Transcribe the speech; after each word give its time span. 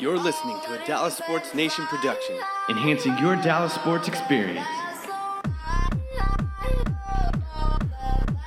You're 0.00 0.16
listening 0.16 0.58
to 0.64 0.82
a 0.82 0.86
Dallas 0.86 1.18
Sports 1.18 1.54
Nation 1.54 1.84
production. 1.88 2.38
enhancing 2.70 3.18
your 3.18 3.36
Dallas 3.36 3.74
sports 3.74 4.08
experience. 4.08 4.66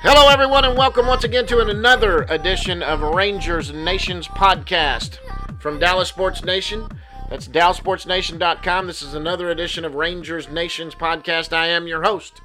Hello, 0.02 0.28
everyone, 0.30 0.64
and 0.64 0.76
welcome 0.76 1.06
once 1.06 1.22
again 1.22 1.46
to 1.46 1.60
another 1.60 2.22
edition 2.22 2.82
of 2.82 3.02
Rangers 3.02 3.72
Nations 3.72 4.26
podcast 4.26 5.18
from 5.60 5.78
Dallas 5.78 6.08
Sports 6.08 6.42
Nation. 6.42 6.88
That's 7.30 7.46
DallasSportsNation.com. 7.46 8.88
This 8.88 9.02
is 9.02 9.14
another 9.14 9.48
edition 9.48 9.84
of 9.84 9.94
Rangers 9.94 10.48
Nations 10.48 10.96
podcast. 10.96 11.52
I 11.52 11.68
am 11.68 11.86
your 11.86 12.02
host, 12.02 12.40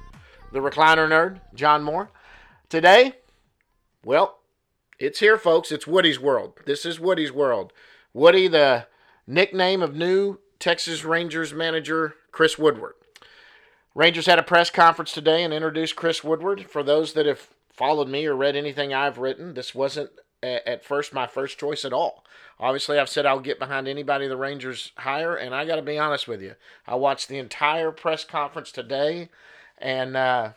the 0.52 0.60
recliner 0.60 1.08
nerd, 1.08 1.40
John 1.52 1.82
Moore. 1.82 2.12
Today, 2.68 3.14
well, 4.04 4.38
it's 5.00 5.18
here, 5.18 5.36
folks. 5.36 5.72
It's 5.72 5.88
Woody's 5.88 6.20
World. 6.20 6.60
This 6.64 6.86
is 6.86 7.00
Woody's 7.00 7.32
World. 7.32 7.72
Woody, 8.14 8.46
the 8.46 8.86
nickname 9.30 9.80
of 9.82 9.94
new 9.94 10.38
Texas 10.58 11.04
Rangers 11.04 11.54
manager 11.54 12.14
Chris 12.32 12.58
Woodward. 12.58 12.94
Rangers 13.94 14.26
had 14.26 14.38
a 14.38 14.42
press 14.42 14.70
conference 14.70 15.12
today 15.12 15.42
and 15.42 15.54
introduced 15.54 15.96
Chris 15.96 16.22
Woodward. 16.22 16.70
For 16.70 16.82
those 16.82 17.12
that 17.14 17.26
have 17.26 17.48
followed 17.72 18.08
me 18.08 18.26
or 18.26 18.36
read 18.36 18.56
anything 18.56 18.92
I've 18.92 19.18
written, 19.18 19.54
this 19.54 19.74
wasn't 19.74 20.10
at 20.42 20.84
first 20.84 21.12
my 21.12 21.26
first 21.26 21.58
choice 21.58 21.84
at 21.84 21.92
all. 21.92 22.24
Obviously, 22.58 22.98
I've 22.98 23.08
said 23.08 23.26
I'll 23.26 23.40
get 23.40 23.58
behind 23.58 23.88
anybody 23.88 24.26
the 24.26 24.36
Rangers 24.36 24.92
hire, 24.98 25.34
and 25.34 25.54
I 25.54 25.64
got 25.64 25.76
to 25.76 25.82
be 25.82 25.98
honest 25.98 26.28
with 26.28 26.42
you. 26.42 26.54
I 26.86 26.94
watched 26.94 27.28
the 27.28 27.38
entire 27.38 27.90
press 27.90 28.24
conference 28.24 28.70
today, 28.72 29.28
and 29.78 30.16
uh, 30.16 30.50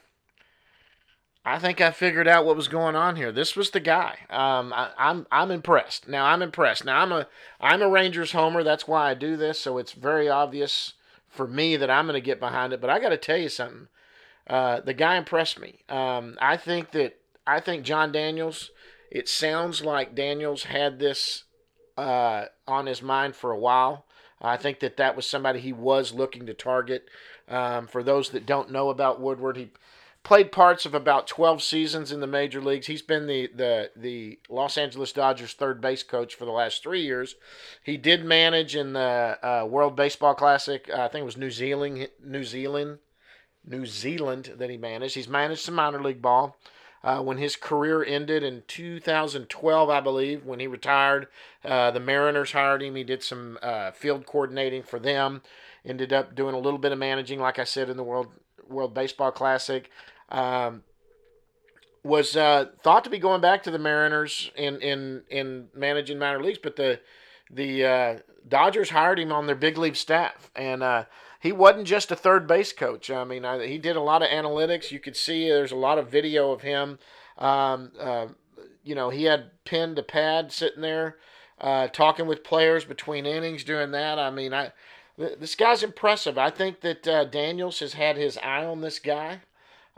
I 1.46 1.60
think 1.60 1.82
I 1.82 1.92
figured 1.92 2.28
out 2.28 2.46
what 2.46 2.56
was 2.56 2.70
going 2.70 2.96
on 2.96 3.18
here. 3.18 3.32
This 3.32 3.56
was 3.56 3.72
the 3.72 3.82
guy. 3.82 4.20
Um, 4.30 4.72
I, 4.74 4.92
I'm 4.98 5.28
I'm 5.30 5.52
impressed. 5.52 6.08
Now 6.08 6.26
I'm 6.26 6.42
impressed. 6.42 6.86
Now 6.86 7.02
I'm 7.02 7.12
a 7.12 7.28
I'm 7.60 7.82
a 7.82 7.90
Rangers 7.90 8.32
homer. 8.32 8.64
That's 8.64 8.88
why 8.88 9.10
I 9.10 9.14
do 9.14 9.36
this. 9.36 9.60
So 9.60 9.78
it's 9.78 9.92
very 9.92 10.30
obvious 10.30 10.94
for 11.28 11.46
me 11.46 11.76
that 11.76 11.90
I'm 11.90 12.06
going 12.06 12.14
to 12.14 12.26
get 12.26 12.40
behind 12.40 12.72
it. 12.72 12.80
But 12.80 12.90
I 12.90 13.00
got 13.00 13.10
to 13.10 13.18
tell 13.18 13.38
you 13.38 13.50
something. 13.50 13.88
Uh, 14.48 14.80
the 14.82 14.94
guy 14.94 15.18
impressed 15.18 15.60
me. 15.60 15.80
Um, 15.90 16.38
I 16.42 16.56
think 16.56 16.92
that 16.92 17.20
I 17.46 17.60
think 17.60 17.84
Jon 17.84 18.12
Daniels. 18.12 18.72
It 19.12 19.30
sounds 19.30 19.84
like 19.84 20.16
Daniels 20.16 20.64
had 20.64 20.98
this 20.98 21.44
uh, 21.98 22.46
on 22.68 22.88
his 22.88 23.02
mind 23.02 23.36
for 23.36 23.52
a 23.52 23.60
while. 23.60 24.06
I 24.42 24.58
think 24.58 24.80
that 24.80 24.98
that 24.98 25.16
was 25.16 25.26
somebody 25.26 25.60
he 25.60 25.72
was 25.72 26.14
looking 26.14 26.46
to 26.48 26.54
target. 26.54 27.08
Um, 27.48 27.88
for 27.88 28.02
those 28.02 28.30
that 28.30 28.46
don't 28.46 28.72
know 28.72 28.90
about 28.90 29.22
Woodward, 29.22 29.58
he 29.58 29.70
played 30.24 30.52
parts 30.52 30.86
of 30.86 30.94
about 30.94 31.28
12 31.28 31.62
seasons 31.62 32.12
in 32.12 32.22
the 32.22 32.28
major 32.28 32.62
leagues. 32.62 32.88
He's 32.88 33.02
been 33.02 33.28
the, 33.28 33.50
the, 33.54 33.92
the 33.96 34.40
Los 34.50 34.78
Angeles 34.78 35.12
Dodgers 35.12 35.54
third 35.54 35.82
base 35.82 36.02
coach 36.02 36.36
for 36.36 36.46
the 36.46 36.52
last 36.52 36.82
three 36.82 37.02
years. 37.02 37.36
He 37.84 37.98
did 37.98 38.24
manage 38.24 38.76
in 38.76 38.94
the 38.94 39.38
uh, 39.44 39.66
World 39.66 39.96
Baseball 39.96 40.34
Classic. 40.34 40.90
Uh, 40.90 41.02
I 41.02 41.08
think 41.10 41.24
it 41.24 41.26
was 41.26 41.38
New 41.38 41.52
Zealand, 41.52 42.08
New 42.24 42.44
Zealand, 42.44 43.00
New 43.66 43.86
Zealand 43.86 44.54
that 44.58 44.70
he 44.70 44.78
managed. 44.78 45.16
He's 45.16 45.28
managed 45.28 45.62
some 45.62 45.76
minor 45.76 46.02
league 46.02 46.22
ball. 46.22 46.58
Uh, 47.04 47.22
when 47.22 47.38
his 47.38 47.58
career 47.58 48.02
ended 48.02 48.44
in 48.44 48.64
2012, 48.66 49.90
I 49.90 50.00
believe, 50.00 50.46
when 50.46 50.62
he 50.62 50.68
retired, 50.68 51.28
uh, 51.66 51.92
the 51.92 52.00
Mariners 52.00 52.54
hired 52.54 52.82
him. 52.82 52.96
He 52.96 53.04
did 53.04 53.22
some 53.22 53.60
uh, 53.62 53.92
field 53.92 54.26
coordinating 54.26 54.84
for 54.84 55.00
them. 55.00 55.42
Ended 55.86 56.14
up 56.14 56.34
doing 56.34 56.56
a 56.56 56.60
little 56.60 56.80
bit 56.80 56.94
of 56.94 56.98
managing, 56.98 57.42
like 57.42 57.60
I 57.60 57.66
said, 57.66 57.90
in 57.90 57.98
the 57.98 58.06
World 58.06 58.28
World 58.70 58.94
Baseball 58.94 59.32
Classic. 59.32 59.90
Um, 60.30 60.84
was 62.04 62.36
uh, 62.36 62.66
thought 62.82 63.04
to 63.06 63.10
be 63.10 63.20
going 63.20 63.42
back 63.42 63.64
to 63.64 63.72
the 63.72 63.80
Mariners 63.80 64.52
in 64.56 64.82
in 64.82 65.24
in 65.30 65.70
managing 65.74 66.20
minor 66.20 66.44
leagues, 66.44 66.60
but 66.62 66.76
the 66.76 67.00
the 67.50 67.86
uh, 67.86 68.18
Dodgers 68.48 68.90
hired 68.90 69.20
him 69.20 69.32
on 69.32 69.48
their 69.48 69.56
big 69.56 69.78
league 69.78 69.96
staff, 69.96 70.52
and 70.56 70.84
uh, 70.84 71.06
he 71.40 71.52
wasn't 71.52 71.88
just 71.88 72.12
a 72.12 72.16
third 72.16 72.48
base 72.48 72.74
coach. 72.74 73.10
I 73.10 73.24
mean, 73.24 73.46
I, 73.46 73.66
he 73.68 73.78
did 73.78 73.96
a 73.96 74.02
lot 74.02 74.22
of 74.22 74.30
analytics. 74.30 74.92
You 74.92 75.00
could 75.00 75.16
see 75.16 75.48
there's 75.48 75.72
a 75.72 75.78
lot 75.78 75.98
of 75.98 76.10
video 76.10 76.52
of 76.52 76.62
him. 76.62 77.00
Um, 77.38 77.92
uh, 78.00 78.28
you 78.84 78.96
know, 78.96 79.10
he 79.10 79.24
had 79.24 79.52
pen 79.64 79.96
to 79.96 80.04
pad 80.04 80.52
sitting 80.52 80.82
there, 80.82 81.18
uh, 81.62 81.88
talking 81.88 82.28
with 82.28 82.44
players 82.44 82.84
between 82.84 83.26
innings, 83.26 83.64
doing 83.64 83.92
that. 83.92 84.20
I 84.20 84.30
mean, 84.30 84.54
I 84.54 84.74
th- 85.18 85.40
this 85.40 85.56
guy's 85.56 85.84
impressive. 85.84 86.38
I 86.38 86.50
think 86.50 86.82
that 86.82 87.08
uh, 87.08 87.24
Daniels 87.26 87.80
has 87.80 87.94
had 87.94 88.18
his 88.18 88.38
eye 88.40 88.66
on 88.66 88.82
this 88.82 89.00
guy 89.00 89.40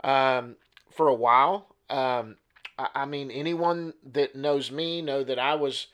um, 0.04 0.56
for 0.90 1.08
a 1.08 1.14
while. 1.14 1.66
Um, 1.90 2.36
I, 2.78 2.88
I 2.94 3.04
mean, 3.06 3.30
anyone 3.30 3.94
that 4.04 4.36
knows 4.36 4.70
me 4.70 5.02
know 5.02 5.24
that 5.24 5.38
I 5.38 5.54
was 5.54 5.88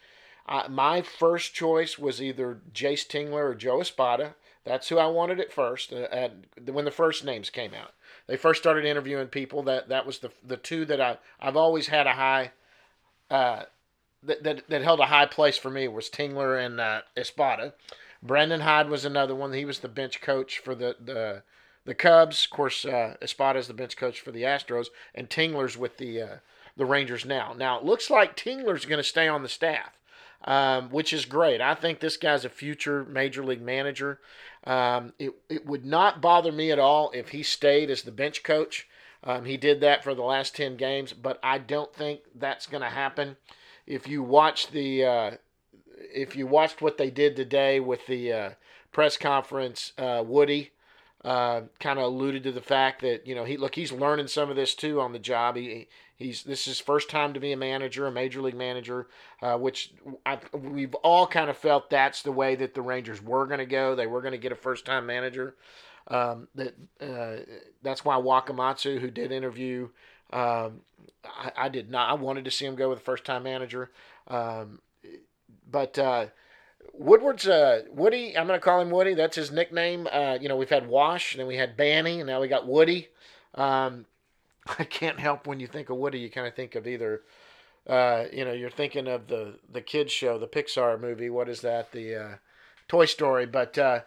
my 0.68 1.02
first 1.02 1.54
choice 1.54 1.98
was 1.98 2.20
either 2.20 2.60
Jayce 2.72 3.06
Tingler 3.06 3.50
or 3.50 3.54
Joe 3.54 3.80
Espada. 3.80 4.34
That's 4.64 4.88
who 4.88 4.98
I 4.98 5.06
wanted 5.06 5.40
at 5.40 5.52
first. 5.52 5.92
Uh, 5.92 6.08
at, 6.10 6.32
when 6.66 6.84
the 6.84 6.90
first 6.90 7.24
names 7.24 7.50
came 7.50 7.74
out, 7.74 7.92
they 8.26 8.36
first 8.36 8.60
started 8.60 8.84
interviewing 8.84 9.28
people. 9.28 9.62
That 9.62 9.88
that 9.88 10.06
was 10.06 10.18
the 10.18 10.30
the 10.44 10.56
two 10.56 10.84
that 10.86 11.00
I 11.00 11.18
I've 11.40 11.56
always 11.56 11.88
had 11.88 12.06
a 12.06 12.12
high. 12.14 12.52
Uh, 13.30 13.64
that, 14.24 14.44
that, 14.44 14.68
that 14.68 14.82
held 14.82 15.00
a 15.00 15.06
high 15.06 15.26
place 15.26 15.58
for 15.58 15.70
me 15.70 15.88
was 15.88 16.08
Tingler 16.08 16.64
and 16.64 16.78
uh, 16.78 17.00
Espada. 17.16 17.74
Brandon 18.22 18.60
Hyde 18.60 18.88
was 18.88 19.04
another 19.04 19.34
one. 19.34 19.52
He 19.52 19.64
was 19.64 19.80
the 19.80 19.88
bench 19.88 20.20
coach 20.20 20.58
for 20.58 20.74
the 20.74 20.96
the, 21.02 21.42
the 21.84 21.94
Cubs. 21.94 22.44
Of 22.44 22.50
course, 22.50 22.84
uh, 22.84 23.16
Espada 23.22 23.58
is 23.58 23.68
the 23.68 23.74
bench 23.74 23.96
coach 23.96 24.20
for 24.20 24.30
the 24.32 24.42
Astros, 24.42 24.88
and 25.14 25.28
Tingler's 25.28 25.76
with 25.76 25.98
the 25.98 26.22
uh, 26.22 26.36
the 26.76 26.86
Rangers 26.86 27.24
now. 27.24 27.54
Now 27.56 27.78
it 27.78 27.84
looks 27.84 28.10
like 28.10 28.36
Tingler's 28.36 28.86
going 28.86 28.98
to 28.98 29.04
stay 29.04 29.28
on 29.28 29.42
the 29.42 29.48
staff 29.48 29.92
um, 30.44 30.90
which 30.90 31.12
is 31.12 31.24
great. 31.24 31.60
I 31.60 31.74
think 31.74 32.00
this 32.00 32.16
guy's 32.16 32.44
a 32.44 32.48
future 32.48 33.04
major 33.04 33.44
league 33.44 33.62
manager. 33.62 34.20
Um, 34.64 35.12
it, 35.18 35.32
it 35.48 35.66
would 35.66 35.84
not 35.84 36.20
bother 36.20 36.52
me 36.52 36.70
at 36.70 36.78
all 36.78 37.10
if 37.12 37.28
he 37.30 37.42
stayed 37.42 37.90
as 37.90 38.02
the 38.02 38.12
bench 38.12 38.42
coach. 38.42 38.88
Um, 39.24 39.44
he 39.44 39.56
did 39.56 39.80
that 39.80 40.02
for 40.02 40.14
the 40.14 40.22
last 40.22 40.56
10 40.56 40.76
games, 40.76 41.12
but 41.12 41.38
I 41.42 41.58
don't 41.58 41.94
think 41.94 42.20
that's 42.34 42.66
going 42.66 42.82
to 42.82 42.88
happen. 42.88 43.36
If 43.86 44.08
you 44.08 44.22
watch 44.22 44.70
the, 44.70 45.04
uh, 45.04 45.30
if 45.96 46.34
you 46.34 46.46
watched 46.46 46.82
what 46.82 46.98
they 46.98 47.10
did 47.10 47.36
today 47.36 47.78
with 47.78 48.06
the 48.06 48.32
uh, 48.32 48.50
press 48.90 49.16
conference, 49.16 49.92
uh, 49.96 50.24
Woody 50.26 50.72
uh, 51.24 51.62
kind 51.78 51.98
of 51.98 52.04
alluded 52.06 52.42
to 52.42 52.52
the 52.52 52.60
fact 52.60 53.00
that 53.02 53.26
you 53.26 53.34
know 53.34 53.44
he 53.44 53.56
look 53.56 53.74
he's 53.74 53.92
learning 53.92 54.26
some 54.26 54.50
of 54.50 54.56
this 54.56 54.74
too 54.74 55.00
on 55.00 55.12
the 55.12 55.18
job. 55.18 55.56
He 55.56 55.88
he's 56.16 56.42
this 56.42 56.60
is 56.60 56.66
his 56.66 56.80
first 56.80 57.08
time 57.08 57.32
to 57.34 57.40
be 57.40 57.52
a 57.52 57.56
manager, 57.56 58.06
a 58.06 58.12
major 58.12 58.40
league 58.40 58.56
manager, 58.56 59.06
uh, 59.40 59.56
which 59.56 59.92
I, 60.26 60.38
we've 60.52 60.94
all 60.96 61.26
kind 61.26 61.48
of 61.48 61.56
felt 61.56 61.90
that's 61.90 62.22
the 62.22 62.32
way 62.32 62.56
that 62.56 62.74
the 62.74 62.82
Rangers 62.82 63.22
were 63.22 63.46
going 63.46 63.58
to 63.58 63.66
go. 63.66 63.94
They 63.94 64.06
were 64.06 64.22
going 64.22 64.32
to 64.32 64.38
get 64.38 64.52
a 64.52 64.56
first 64.56 64.84
time 64.84 65.06
manager. 65.06 65.54
Um, 66.08 66.48
that 66.56 66.74
uh, 67.00 67.44
that's 67.82 68.04
why 68.04 68.16
Wakamatsu, 68.16 68.98
who 68.98 69.10
did 69.10 69.30
interview, 69.30 69.88
um, 70.32 70.80
I, 71.24 71.52
I, 71.56 71.68
did 71.68 71.88
not. 71.88 72.10
I 72.10 72.14
wanted 72.14 72.44
to 72.46 72.50
see 72.50 72.66
him 72.66 72.74
go 72.74 72.88
with 72.88 72.98
a 72.98 73.02
first 73.02 73.24
time 73.24 73.44
manager, 73.44 73.92
um, 74.26 74.80
but 75.70 75.96
uh, 76.00 76.26
Woodward's 76.92 77.48
uh, 77.48 77.82
Woody. 77.90 78.36
I'm 78.36 78.46
going 78.46 78.58
to 78.58 78.64
call 78.64 78.80
him 78.80 78.90
Woody. 78.90 79.14
That's 79.14 79.36
his 79.36 79.50
nickname. 79.50 80.08
Uh, 80.10 80.38
you 80.40 80.48
know, 80.48 80.56
we've 80.56 80.70
had 80.70 80.88
Wash, 80.88 81.32
and 81.32 81.40
then 81.40 81.46
we 81.46 81.56
had 81.56 81.76
Banny, 81.76 82.18
and 82.18 82.26
now 82.26 82.40
we 82.40 82.48
got 82.48 82.66
Woody. 82.66 83.08
Um, 83.54 84.06
I 84.78 84.84
can't 84.84 85.18
help 85.18 85.46
when 85.46 85.60
you 85.60 85.66
think 85.66 85.90
of 85.90 85.96
Woody, 85.96 86.18
you 86.18 86.30
kind 86.30 86.46
of 86.46 86.54
think 86.54 86.74
of 86.74 86.86
either, 86.86 87.22
uh, 87.88 88.24
you 88.32 88.44
know, 88.44 88.52
you're 88.52 88.70
thinking 88.70 89.08
of 89.08 89.26
the 89.26 89.58
the 89.70 89.80
kids 89.80 90.12
show, 90.12 90.38
the 90.38 90.46
Pixar 90.46 91.00
movie. 91.00 91.30
What 91.30 91.48
is 91.48 91.60
that? 91.62 91.92
The 91.92 92.14
uh, 92.14 92.34
Toy 92.88 93.06
Story. 93.06 93.46
But 93.46 93.76
uh, 93.78 94.00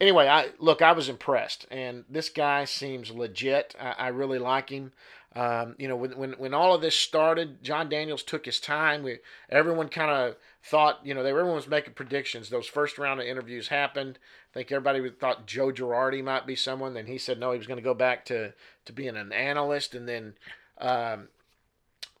anyway, 0.00 0.26
I 0.26 0.50
look, 0.58 0.82
I 0.82 0.92
was 0.92 1.08
impressed, 1.08 1.66
and 1.70 2.04
this 2.08 2.28
guy 2.28 2.64
seems 2.64 3.10
legit. 3.10 3.74
I, 3.80 3.94
I 3.98 4.08
really 4.08 4.38
like 4.38 4.70
him. 4.70 4.92
Um, 5.34 5.76
you 5.78 5.88
know, 5.88 5.96
when, 5.96 6.12
when 6.18 6.32
when 6.32 6.54
all 6.54 6.74
of 6.74 6.82
this 6.82 6.96
started, 6.96 7.62
Jon 7.62 7.88
Daniels 7.88 8.22
took 8.22 8.44
his 8.44 8.60
time. 8.60 9.02
We 9.02 9.18
everyone 9.48 9.88
kind 9.88 10.10
of 10.10 10.36
thought, 10.64 11.00
you 11.04 11.12
know, 11.14 11.22
they, 11.22 11.30
everyone 11.30 11.56
was 11.56 11.68
making 11.68 11.94
predictions. 11.94 12.48
Those 12.48 12.66
first 12.66 12.98
round 12.98 13.20
of 13.20 13.26
interviews 13.26 13.68
happened. 13.68 14.18
I 14.50 14.54
think 14.54 14.70
everybody 14.70 15.10
thought 15.10 15.46
Joe 15.46 15.72
Girardi 15.72 16.22
might 16.22 16.46
be 16.46 16.56
someone. 16.56 16.94
Then 16.94 17.06
he 17.06 17.18
said 17.18 17.40
no, 17.40 17.52
he 17.52 17.58
was 17.58 17.66
going 17.66 17.78
to 17.78 17.82
go 17.82 17.94
back 17.94 18.24
to 18.26 18.52
to 18.84 18.92
being 18.92 19.16
an 19.16 19.32
analyst. 19.32 19.94
And 19.94 20.08
then, 20.08 20.34
um, 20.78 21.28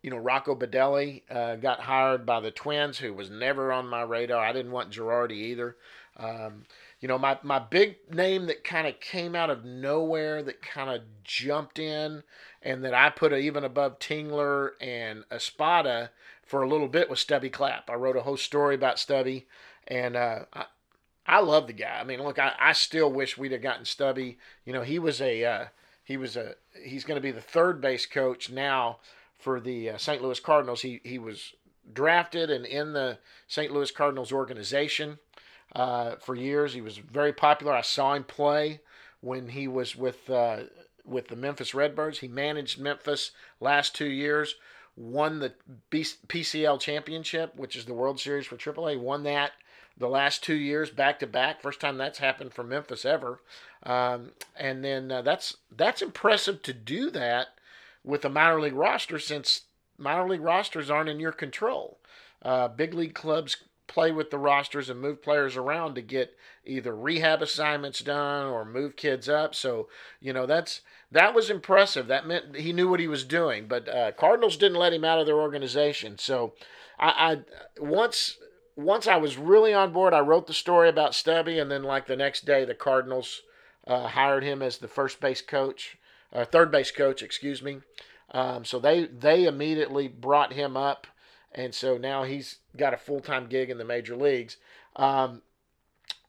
you 0.02 0.10
know, 0.10 0.16
Rocco 0.16 0.56
Baldelli 0.56 1.22
uh, 1.30 1.56
got 1.56 1.80
hired 1.80 2.26
by 2.26 2.40
the 2.40 2.50
Twins, 2.50 2.98
who 2.98 3.12
was 3.12 3.30
never 3.30 3.72
on 3.72 3.86
my 3.86 4.02
radar. 4.02 4.44
I 4.44 4.52
didn't 4.52 4.72
want 4.72 4.90
Girardi 4.90 5.32
either. 5.32 5.76
Um, 6.16 6.64
you 7.02 7.08
know, 7.08 7.18
my, 7.18 7.36
my 7.42 7.58
big 7.58 7.96
name 8.14 8.46
that 8.46 8.62
kind 8.62 8.86
of 8.86 9.00
came 9.00 9.34
out 9.34 9.50
of 9.50 9.64
nowhere, 9.64 10.40
that 10.44 10.62
kind 10.62 10.88
of 10.88 11.02
jumped 11.24 11.80
in, 11.80 12.22
and 12.62 12.84
that 12.84 12.94
I 12.94 13.10
put 13.10 13.32
even 13.32 13.64
above 13.64 13.98
Tingler 13.98 14.70
and 14.80 15.24
Espada 15.28 16.12
for 16.46 16.62
a 16.62 16.68
little 16.68 16.86
bit 16.86 17.10
was 17.10 17.18
Stubby 17.18 17.50
Clapp. 17.50 17.90
I 17.90 17.94
wrote 17.94 18.16
a 18.16 18.22
whole 18.22 18.36
story 18.36 18.76
about 18.76 19.00
Stubby, 19.00 19.48
and 19.88 20.14
uh, 20.14 20.44
I, 20.54 20.66
I 21.26 21.40
love 21.40 21.66
the 21.66 21.72
guy. 21.72 21.98
I 22.00 22.04
mean, 22.04 22.22
look, 22.22 22.38
I, 22.38 22.52
I 22.56 22.72
still 22.72 23.10
wish 23.10 23.36
we'd 23.36 23.50
have 23.50 23.62
gotten 23.62 23.84
Stubby. 23.84 24.38
You 24.64 24.72
know, 24.72 24.82
he 24.82 25.00
was 25.00 25.20
a 25.20 25.44
uh, 25.44 25.64
he 26.04 26.16
was 26.16 26.36
a 26.36 26.54
he's 26.84 27.02
going 27.02 27.16
to 27.16 27.20
be 27.20 27.32
the 27.32 27.40
third 27.40 27.80
base 27.80 28.06
coach 28.06 28.48
now 28.48 28.98
for 29.36 29.58
the 29.58 29.90
uh, 29.90 29.98
St. 29.98 30.22
Louis 30.22 30.38
Cardinals. 30.38 30.82
He 30.82 31.00
he 31.02 31.18
was 31.18 31.52
drafted 31.92 32.48
and 32.48 32.64
in 32.64 32.92
the 32.92 33.18
St. 33.48 33.72
Louis 33.72 33.90
Cardinals 33.90 34.30
organization. 34.30 35.18
Uh, 35.74 36.16
for 36.16 36.34
years. 36.34 36.74
He 36.74 36.80
was 36.80 36.98
very 36.98 37.32
popular. 37.32 37.72
I 37.72 37.82
saw 37.82 38.14
him 38.14 38.24
play 38.24 38.80
when 39.20 39.48
he 39.48 39.68
was 39.68 39.96
with 39.96 40.28
uh, 40.28 40.64
with 41.04 41.28
the 41.28 41.36
Memphis 41.36 41.74
Redbirds. 41.74 42.18
He 42.20 42.28
managed 42.28 42.78
Memphis 42.78 43.32
last 43.60 43.94
two 43.94 44.10
years, 44.10 44.56
won 44.96 45.40
the 45.40 45.54
B- 45.90 46.04
PCL 46.28 46.80
championship, 46.80 47.56
which 47.56 47.76
is 47.76 47.86
the 47.86 47.94
World 47.94 48.20
Series 48.20 48.46
for 48.46 48.56
AAA. 48.56 49.00
Won 49.00 49.22
that 49.24 49.52
the 49.96 50.08
last 50.08 50.42
two 50.42 50.54
years 50.54 50.90
back 50.90 51.18
to 51.20 51.26
back. 51.26 51.60
First 51.60 51.80
time 51.80 51.98
that's 51.98 52.18
happened 52.18 52.52
for 52.52 52.64
Memphis 52.64 53.04
ever. 53.04 53.40
Um, 53.82 54.32
and 54.56 54.84
then 54.84 55.10
uh, 55.10 55.22
that's 55.22 55.56
that's 55.74 56.02
impressive 56.02 56.62
to 56.62 56.72
do 56.72 57.10
that 57.10 57.48
with 58.04 58.24
a 58.24 58.28
minor 58.28 58.60
league 58.60 58.74
roster 58.74 59.18
since 59.18 59.62
minor 59.98 60.28
league 60.28 60.40
rosters 60.40 60.90
aren't 60.90 61.08
in 61.08 61.20
your 61.20 61.32
control. 61.32 61.98
Uh, 62.42 62.68
big 62.68 62.94
league 62.94 63.14
clubs 63.14 63.56
play 63.92 64.10
with 64.10 64.30
the 64.30 64.38
rosters 64.38 64.88
and 64.88 65.00
move 65.00 65.22
players 65.22 65.56
around 65.56 65.94
to 65.94 66.02
get 66.02 66.36
either 66.64 66.94
rehab 66.94 67.42
assignments 67.42 68.00
done 68.00 68.46
or 68.46 68.64
move 68.64 68.96
kids 68.96 69.28
up. 69.28 69.54
So 69.54 69.88
you 70.20 70.32
know 70.32 70.46
that's 70.46 70.80
that 71.10 71.34
was 71.34 71.50
impressive. 71.50 72.06
That 72.06 72.26
meant 72.26 72.56
he 72.56 72.72
knew 72.72 72.88
what 72.88 73.00
he 73.00 73.08
was 73.08 73.24
doing. 73.24 73.66
But 73.66 73.88
uh, 73.88 74.12
Cardinals 74.12 74.56
didn't 74.56 74.78
let 74.78 74.94
him 74.94 75.04
out 75.04 75.20
of 75.20 75.26
their 75.26 75.40
organization. 75.40 76.18
So 76.18 76.54
I, 76.98 77.08
I 77.08 77.38
once 77.80 78.38
once 78.76 79.06
I 79.06 79.16
was 79.16 79.36
really 79.36 79.74
on 79.74 79.92
board, 79.92 80.14
I 80.14 80.20
wrote 80.20 80.46
the 80.46 80.54
story 80.54 80.88
about 80.88 81.14
Stubby, 81.14 81.58
and 81.58 81.70
then 81.70 81.82
like 81.82 82.06
the 82.06 82.16
next 82.16 82.46
day, 82.46 82.64
the 82.64 82.74
Cardinals 82.74 83.42
uh, 83.86 84.08
hired 84.08 84.42
him 84.42 84.62
as 84.62 84.78
the 84.78 84.88
first 84.88 85.20
base 85.20 85.42
coach, 85.42 85.98
or 86.32 86.44
third 86.44 86.70
base 86.70 86.90
coach, 86.90 87.22
excuse 87.22 87.62
me. 87.62 87.80
Um, 88.30 88.64
so 88.64 88.78
they 88.78 89.04
they 89.04 89.44
immediately 89.44 90.08
brought 90.08 90.54
him 90.54 90.76
up, 90.76 91.06
and 91.54 91.74
so 91.74 91.96
now 91.98 92.24
he's 92.24 92.58
got 92.76 92.94
a 92.94 92.98
full 92.98 93.20
time 93.20 93.46
gig 93.46 93.70
in 93.70 93.78
the 93.78 93.84
major 93.84 94.16
leagues. 94.16 94.56
Um, 94.96 95.42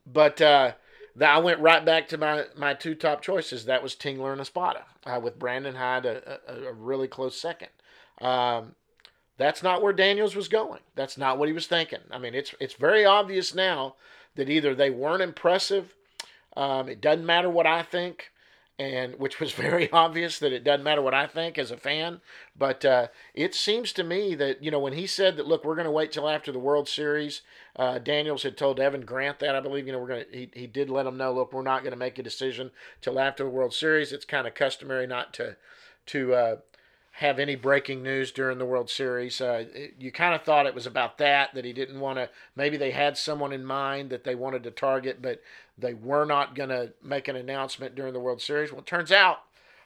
but 0.05 0.41
uh, 0.41 0.73
I 1.21 1.39
went 1.39 1.59
right 1.59 1.83
back 1.83 2.07
to 2.09 2.17
my, 2.17 2.45
my 2.57 2.73
two 2.73 2.95
top 2.95 3.21
choices. 3.21 3.65
That 3.65 3.83
was 3.83 3.95
Tingler 3.95 4.31
and 4.31 4.41
Espada, 4.41 4.85
uh, 5.05 5.19
with 5.21 5.39
Brandon 5.39 5.75
Hyde 5.75 6.05
a, 6.05 6.39
a, 6.47 6.69
a, 6.69 6.73
really 6.73 7.07
close 7.07 7.39
second. 7.39 7.69
Um, 8.19 8.75
that's 9.37 9.63
not 9.63 9.81
where 9.81 9.93
Daniels 9.93 10.35
was 10.35 10.47
going. 10.47 10.81
That's 10.95 11.17
not 11.17 11.37
what 11.37 11.47
he 11.47 11.53
was 11.53 11.67
thinking. 11.67 11.99
I 12.11 12.17
mean, 12.17 12.35
it's 12.35 12.53
it's 12.59 12.75
very 12.75 13.05
obvious 13.05 13.55
now 13.55 13.95
that 14.35 14.49
either 14.49 14.75
they 14.75 14.89
weren't 14.89 15.23
impressive. 15.23 15.93
Um, 16.55 16.87
it 16.87 17.01
doesn't 17.01 17.25
matter 17.25 17.49
what 17.49 17.65
I 17.65 17.81
think, 17.81 18.31
and 18.79 19.15
which 19.15 19.39
was 19.39 19.51
very 19.53 19.91
obvious 19.91 20.39
that 20.39 20.53
it 20.53 20.63
doesn't 20.63 20.83
matter 20.83 21.01
what 21.01 21.13
I 21.13 21.27
think 21.27 21.57
as 21.57 21.71
a 21.71 21.77
fan. 21.77 22.21
But 22.57 22.83
uh, 22.85 23.07
it 23.33 23.53
seems 23.55 23.93
to 23.93 24.03
me 24.03 24.35
that 24.35 24.63
you 24.63 24.71
know 24.71 24.79
when 24.79 24.93
he 24.93 25.07
said 25.07 25.37
that, 25.37 25.47
look, 25.47 25.63
we're 25.63 25.75
going 25.75 25.85
to 25.85 25.91
wait 25.91 26.11
till 26.11 26.29
after 26.29 26.51
the 26.51 26.59
World 26.59 26.87
Series. 26.87 27.41
Uh, 27.75 27.97
Daniels 27.97 28.43
had 28.43 28.57
told 28.57 28.79
Evan 28.79 29.01
Grant 29.01 29.39
that 29.39 29.55
I 29.55 29.59
believe 29.59 29.87
you 29.87 29.93
know 29.93 29.99
we're 29.99 30.07
going 30.07 30.25
to. 30.25 30.37
He, 30.37 30.49
he 30.53 30.67
did 30.67 30.89
let 30.89 31.05
him 31.05 31.17
know, 31.17 31.33
look, 31.33 31.53
we're 31.53 31.61
not 31.61 31.81
going 31.81 31.93
to 31.93 31.97
make 31.97 32.19
a 32.19 32.23
decision 32.23 32.71
till 33.01 33.19
after 33.19 33.43
the 33.43 33.49
World 33.49 33.73
Series. 33.73 34.11
It's 34.11 34.25
kind 34.25 34.47
of 34.47 34.53
customary 34.53 35.07
not 35.07 35.33
to 35.35 35.57
to 36.07 36.33
uh, 36.33 36.55
have 37.17 37.37
any 37.37 37.55
breaking 37.55 38.01
news 38.01 38.31
during 38.31 38.57
the 38.57 38.65
World 38.65 38.89
Series. 38.89 39.39
Uh, 39.39 39.65
it, 39.71 39.93
you 39.99 40.11
kind 40.11 40.33
of 40.33 40.41
thought 40.41 40.65
it 40.65 40.73
was 40.73 40.87
about 40.87 41.19
that, 41.19 41.53
that 41.53 41.63
he 41.63 41.71
didn't 41.71 41.99
want 41.99 42.17
to, 42.17 42.27
maybe 42.55 42.75
they 42.75 42.89
had 42.89 43.17
someone 43.17 43.53
in 43.53 43.63
mind 43.63 44.09
that 44.09 44.23
they 44.23 44.33
wanted 44.33 44.63
to 44.63 44.71
target, 44.71 45.21
but 45.21 45.39
they 45.77 45.93
were 45.93 46.25
not 46.25 46.55
going 46.55 46.69
to 46.69 46.93
make 47.03 47.27
an 47.27 47.35
announcement 47.35 47.95
during 47.95 48.13
the 48.13 48.19
World 48.19 48.41
Series. 48.41 48.71
Well, 48.71 48.81
it 48.81 48.85
turns 48.85 49.11
out 49.11 49.39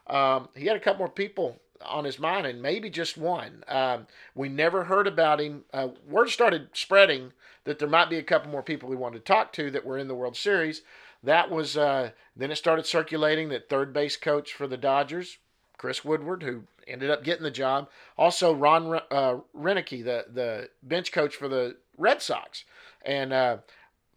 um, 0.08 0.50
he 0.56 0.66
had 0.66 0.76
a 0.76 0.80
couple 0.80 1.00
more 1.00 1.10
people 1.10 1.60
on 1.86 2.06
his 2.06 2.20
mind, 2.20 2.46
and 2.48 2.62
maybe 2.62 2.90
just 2.90 3.18
one. 3.18 3.64
Um, 3.68 4.08
we 4.36 4.50
never 4.50 4.84
heard 4.86 5.08
about 5.08 5.40
him. 5.40 5.64
Uh, 5.74 5.90
word 6.08 6.30
started 6.30 6.70
spreading 6.74 7.34
that 7.66 7.80
there 7.80 7.88
might 7.88 8.10
be 8.10 8.18
a 8.18 8.24
couple 8.24 8.50
more 8.50 8.64
people 8.64 8.90
we 8.90 8.96
wanted 8.96 9.20
to 9.20 9.34
talk 9.34 9.54
to 9.54 9.70
that 9.72 9.86
were 9.86 9.98
in 9.98 10.08
the 10.08 10.16
World 10.16 10.36
Series. 10.36 10.82
That 11.24 11.50
was, 11.52 11.78
uh, 11.78 12.12
then 12.36 12.52
it 12.52 12.56
started 12.56 12.86
circulating 12.86 13.50
that 13.50 13.70
third 13.70 13.94
base 13.94 14.18
coach 14.18 14.54
for 14.54 14.68
the 14.68 14.78
Dodgers, 14.78 15.38
Chris 15.78 16.06
Woodward, 16.06 16.44
who 16.44 16.64
ended 16.88 17.10
up 17.10 17.24
getting 17.24 17.44
the 17.44 17.52
job. 17.52 17.90
Also, 18.18 18.54
Ron 18.54 19.02
uh, 19.12 19.38
Roenicke, 19.56 20.04
the 20.04 20.26
the 20.32 20.70
bench 20.84 21.12
coach 21.12 21.36
for 21.36 21.48
the 21.48 21.78
Red 21.98 22.22
Sox, 22.22 22.64
and 23.04 23.34
uh, 23.34 23.58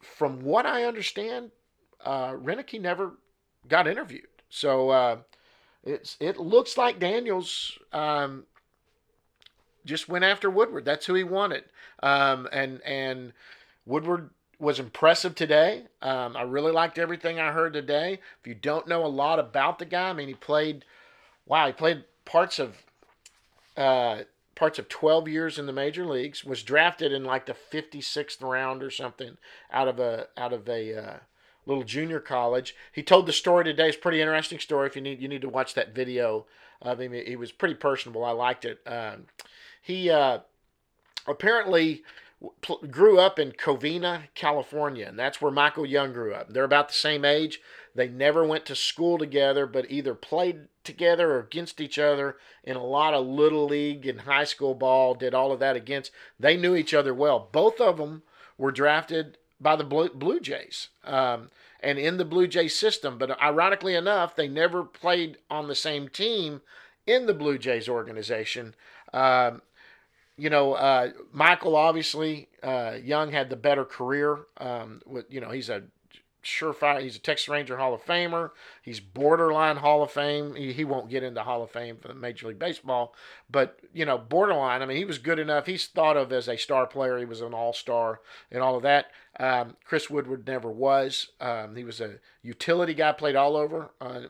from 0.01 0.41
what 0.41 0.67
I 0.67 0.85
understand, 0.85 1.51
uh, 2.05 2.33
Roenicke 2.33 2.81
never 2.81 3.13
got 3.69 3.87
interviewed. 3.87 4.27
So 4.49 4.91
uh, 4.91 5.17
it's 5.85 6.17
it 6.21 6.39
looks 6.39 6.77
like 6.77 6.99
Daniels 6.99 7.79
um, 7.93 8.45
just 9.85 10.09
went 10.09 10.25
after 10.25 10.51
Woodward. 10.51 10.85
That's 10.85 11.07
who 11.07 11.15
he 11.15 11.25
wanted, 11.25 11.65
um, 12.03 12.49
and 12.53 12.81
and 12.83 13.33
Woodward 13.87 14.31
was 14.59 14.79
impressive 14.79 15.35
today. 15.35 15.85
Um, 16.03 16.37
I 16.37 16.43
really 16.43 16.73
liked 16.73 16.99
everything 16.99 17.41
I 17.41 17.53
heard 17.53 17.73
today. 17.73 18.21
If 18.41 18.47
you 18.47 18.55
don't 18.55 18.87
know 18.87 19.05
a 19.05 19.09
lot 19.09 19.39
about 19.39 19.79
the 19.79 19.87
guy, 19.87 20.11
I 20.11 20.13
mean, 20.13 20.29
he 20.29 20.35
played. 20.35 20.85
Wow, 21.47 21.67
he 21.67 21.73
played 21.73 22.05
parts 22.25 22.59
of 22.59 22.77
uh, 23.77 24.23
parts 24.55 24.79
of 24.79 24.89
12 24.89 25.29
years 25.29 25.59
in 25.59 25.67
the 25.67 25.73
major 25.73 26.05
leagues. 26.05 26.45
Was 26.45 26.63
drafted 26.63 27.13
in 27.13 27.25
like 27.25 27.47
the 27.47 27.57
56th 27.73 28.43
round 28.43 28.83
or 28.83 28.91
something 28.91 29.39
out 29.73 29.89
of 29.89 29.99
a 29.99 30.27
out 30.37 30.53
of 30.53 30.69
a 30.69 30.95
uh, 30.95 31.17
little 31.67 31.85
junior 31.85 32.21
college. 32.21 32.75
He 32.93 33.03
told 33.03 33.27
the 33.27 33.33
story 33.33 33.65
today. 33.65 33.89
It's 33.89 33.97
a 33.97 34.01
pretty 34.01 34.21
interesting 34.21 34.59
story. 34.59 34.87
If 34.87 34.97
you 34.97 35.03
need 35.03 35.21
you 35.21 35.29
need 35.29 35.43
to 35.43 35.49
watch 35.49 35.75
that 35.75 35.95
video 35.95 36.47
of 36.83 37.01
him. 37.01 37.13
He 37.13 37.37
was 37.37 37.53
pretty 37.53 37.75
personable. 37.75 38.25
I 38.25 38.31
liked 38.31 38.65
it. 38.65 38.81
Um, 38.87 39.27
he 39.83 40.11
uh, 40.11 40.41
apparently 41.27 42.03
grew 42.91 43.19
up 43.19 43.39
in 43.39 43.53
Covina, 43.53 44.23
California, 44.35 45.07
and 45.07 45.19
that's 45.19 45.43
where 45.43 45.53
Michael 45.53 45.85
Young 45.85 46.13
grew 46.13 46.33
up. 46.33 46.53
They're 46.53 46.65
about 46.65 46.89
the 46.89 46.95
same 46.95 47.25
age. 47.25 47.61
They 47.95 48.09
never 48.09 48.45
went 48.45 48.65
to 48.67 48.75
school 48.75 49.19
together, 49.19 49.67
but 49.67 49.91
either 49.91 50.15
played 50.15 50.69
together 50.85 51.33
or 51.33 51.41
against 51.41 51.81
each 51.81 51.99
other 51.99 52.37
in 52.65 52.77
a 52.77 52.85
lot 52.85 53.13
of 53.13 53.27
little 53.27 53.67
league 53.67 54.07
and 54.07 54.23
high 54.23 54.45
school 54.45 54.75
ball, 54.75 55.15
did 55.15 55.35
all 55.35 55.53
of 55.53 55.61
that 55.61 55.77
against. 55.77 56.13
They 56.39 56.57
knew 56.57 56.75
each 56.75 56.95
other 56.95 57.13
well. 57.13 57.49
Both 57.53 57.81
of 57.81 57.99
them 57.99 58.23
were 58.57 58.73
drafted 58.73 59.37
by 59.61 59.77
the 59.77 59.85
Blue, 59.85 60.09
Blue 60.09 60.41
Jays 60.41 60.89
um, 61.05 61.51
and 61.83 61.99
in 61.99 62.17
the 62.17 62.25
Blue 62.25 62.47
Jays 62.47 62.75
system, 62.75 63.19
but 63.19 63.41
ironically 63.41 63.95
enough, 63.95 64.37
they 64.37 64.49
never 64.49 64.85
played 64.85 65.39
on 65.51 65.69
the 65.69 65.75
same 65.75 66.09
team 66.09 66.63
in 67.07 67.27
the 67.27 67.35
Blue 67.35 67.59
Jays 67.59 67.89
organization. 67.89 68.75
Um, 69.13 69.63
you 70.37 70.49
know, 70.49 70.75
uh, 70.75 71.11
Michael 71.33 71.77
obviously 71.77 72.49
uh, 72.63 72.97
Young 73.03 73.33
had 73.33 73.51
the 73.51 73.57
better 73.57 73.85
career. 73.85 74.41
Um, 74.57 75.03
with 75.07 75.27
you 75.29 75.41
know, 75.41 75.51
he's 75.51 75.69
a 75.69 75.83
surefire. 76.43 77.03
He's 77.03 77.17
a 77.17 77.21
Texas 77.21 77.49
Ranger 77.49 77.77
Hall 77.77 77.95
of 77.95 78.05
Famer. 78.05 78.51
He's 78.83 79.01
borderline 79.01 79.77
Hall 79.77 80.03
of 80.03 80.11
Fame. 80.11 80.55
He, 80.55 80.73
he 80.73 80.85
won't 80.85 81.11
get 81.11 81.23
into 81.23 81.43
Hall 81.43 81.63
of 81.63 81.71
Fame 81.71 81.97
for 81.97 82.09
the 82.09 82.15
Major 82.15 82.49
League 82.49 82.59
Baseball, 82.59 83.15
but 83.51 83.79
you 83.93 84.05
know, 84.05 84.19
borderline. 84.19 84.83
I 84.83 84.87
mean, 84.87 84.97
he 84.97 85.05
was 85.05 85.19
good 85.19 85.39
enough. 85.39 85.67
He's 85.67 85.87
thought 85.87 86.17
of 86.17 86.33
as 86.33 86.49
a 86.49 86.57
star 86.57 86.87
player. 86.87 87.19
He 87.19 87.25
was 87.25 87.41
an 87.41 87.55
All 87.55 87.73
Star 87.73 88.21
and 88.51 88.63
all 88.63 88.77
of 88.77 88.83
that. 88.83 89.11
Um, 89.39 89.77
Chris 89.85 90.11
Woodward 90.11 90.47
never 90.47 90.71
was. 90.71 91.29
Um, 91.41 91.77
he 91.77 91.85
was 91.85 92.01
a 92.01 92.17
utility 92.43 92.95
guy. 92.95 93.13
Played 93.13 93.37
all 93.37 93.57
over. 93.57 93.91
Uh, 94.01 94.23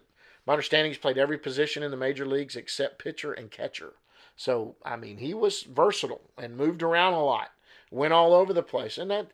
my 0.47 0.55
understanding, 0.55 0.91
he's 0.91 0.99
played 0.99 1.19
every 1.19 1.39
position 1.39 1.83
in 1.83 1.91
the 1.91 1.97
major 1.97 2.27
leagues 2.27 2.57
except 2.57 3.03
pitcher 3.03 3.33
and 3.33 3.51
catcher. 3.51 3.93
So, 4.37 4.77
I 4.85 4.97
mean, 4.97 5.19
he 5.19 5.35
was 5.35 5.63
versatile 5.63 6.31
and 6.39 6.57
moved 6.57 6.83
around 6.83 7.13
a 7.13 7.23
lot, 7.23 7.51
went 7.91 8.15
all 8.15 8.33
over 8.33 8.55
the 8.55 8.63
place, 8.63 8.97
and 8.97 9.11
that 9.11 9.33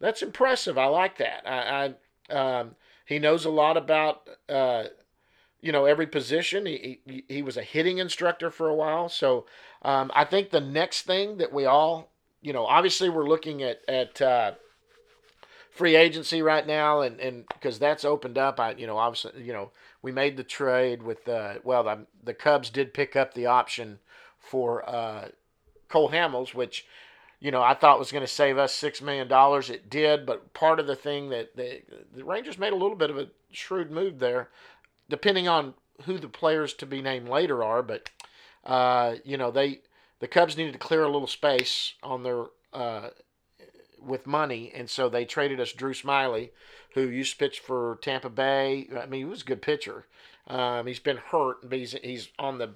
that's 0.00 0.22
impressive. 0.22 0.78
I 0.78 0.86
like 0.86 1.18
that. 1.18 1.46
I, 1.46 1.84
I 1.84 1.94
um, 2.30 2.76
he 3.04 3.18
knows 3.18 3.44
a 3.44 3.50
lot 3.50 3.76
about 3.76 4.28
uh, 4.48 4.84
you 5.60 5.72
know 5.72 5.84
every 5.84 6.06
position. 6.06 6.66
He, 6.66 7.00
he 7.06 7.24
he 7.28 7.42
was 7.42 7.56
a 7.56 7.62
hitting 7.62 7.98
instructor 7.98 8.50
for 8.50 8.68
a 8.68 8.74
while, 8.74 9.08
so 9.08 9.46
um, 9.82 10.10
I 10.14 10.24
think 10.24 10.50
the 10.50 10.60
next 10.60 11.02
thing 11.02 11.38
that 11.38 11.52
we 11.52 11.64
all 11.64 12.10
you 12.42 12.52
know 12.52 12.66
obviously 12.66 13.08
we're 13.08 13.28
looking 13.28 13.62
at 13.62 13.80
at 13.88 14.20
uh, 14.20 14.52
free 15.70 15.96
agency 15.96 16.42
right 16.42 16.66
now, 16.66 17.00
and 17.00 17.20
and 17.20 17.44
because 17.48 17.78
that's 17.78 18.04
opened 18.04 18.38
up. 18.38 18.58
I 18.58 18.72
you 18.72 18.86
know 18.86 18.96
obviously 18.98 19.42
you 19.42 19.52
know 19.52 19.70
we 20.02 20.12
made 20.12 20.36
the 20.36 20.44
trade 20.44 21.02
with 21.02 21.28
uh, 21.28 21.54
well 21.64 21.84
the 21.84 22.06
the 22.24 22.34
Cubs 22.34 22.70
did 22.70 22.94
pick 22.94 23.16
up 23.16 23.34
the 23.34 23.46
option 23.46 23.98
for 24.38 24.88
uh, 24.88 25.28
Cole 25.88 26.10
Hamels, 26.10 26.54
which 26.54 26.86
you 27.40 27.50
know 27.50 27.62
I 27.62 27.74
thought 27.74 27.98
was 27.98 28.12
going 28.12 28.24
to 28.24 28.32
save 28.32 28.58
us 28.58 28.74
six 28.74 29.00
million 29.02 29.28
dollars. 29.28 29.70
It 29.70 29.90
did, 29.90 30.26
but 30.26 30.52
part 30.54 30.80
of 30.80 30.86
the 30.86 30.96
thing 30.96 31.30
that 31.30 31.56
the 31.56 31.82
the 32.14 32.24
Rangers 32.24 32.58
made 32.58 32.72
a 32.72 32.76
little 32.76 32.96
bit 32.96 33.10
of 33.10 33.18
a 33.18 33.28
shrewd 33.50 33.90
move 33.90 34.18
there, 34.18 34.50
depending 35.08 35.48
on 35.48 35.74
who 36.04 36.18
the 36.18 36.28
players 36.28 36.74
to 36.74 36.86
be 36.86 37.02
named 37.02 37.28
later 37.28 37.62
are. 37.62 37.82
But 37.82 38.10
uh, 38.64 39.16
you 39.24 39.36
know 39.36 39.50
they 39.50 39.80
the 40.20 40.28
Cubs 40.28 40.56
needed 40.56 40.72
to 40.72 40.78
clear 40.78 41.04
a 41.04 41.10
little 41.10 41.28
space 41.28 41.94
on 42.02 42.22
their 42.22 42.44
uh, 42.72 43.10
with 44.00 44.26
money, 44.26 44.72
and 44.74 44.88
so 44.88 45.08
they 45.08 45.24
traded 45.24 45.60
us 45.60 45.72
Drew 45.72 45.92
Smyly, 45.92 46.50
who 46.94 47.08
used 47.08 47.32
to 47.32 47.38
pitch 47.38 47.60
for 47.60 47.98
Tampa 48.02 48.30
Bay. 48.30 48.88
I 48.96 49.06
mean, 49.06 49.20
he 49.20 49.24
was 49.24 49.42
a 49.42 49.46
good 49.46 49.62
pitcher. 49.62 50.06
Um, 50.46 50.86
he's 50.86 51.00
been 51.00 51.16
hurt, 51.16 51.68
but 51.68 51.78
he's 51.78 51.92
he's 52.02 52.28
on 52.38 52.58
the 52.58 52.70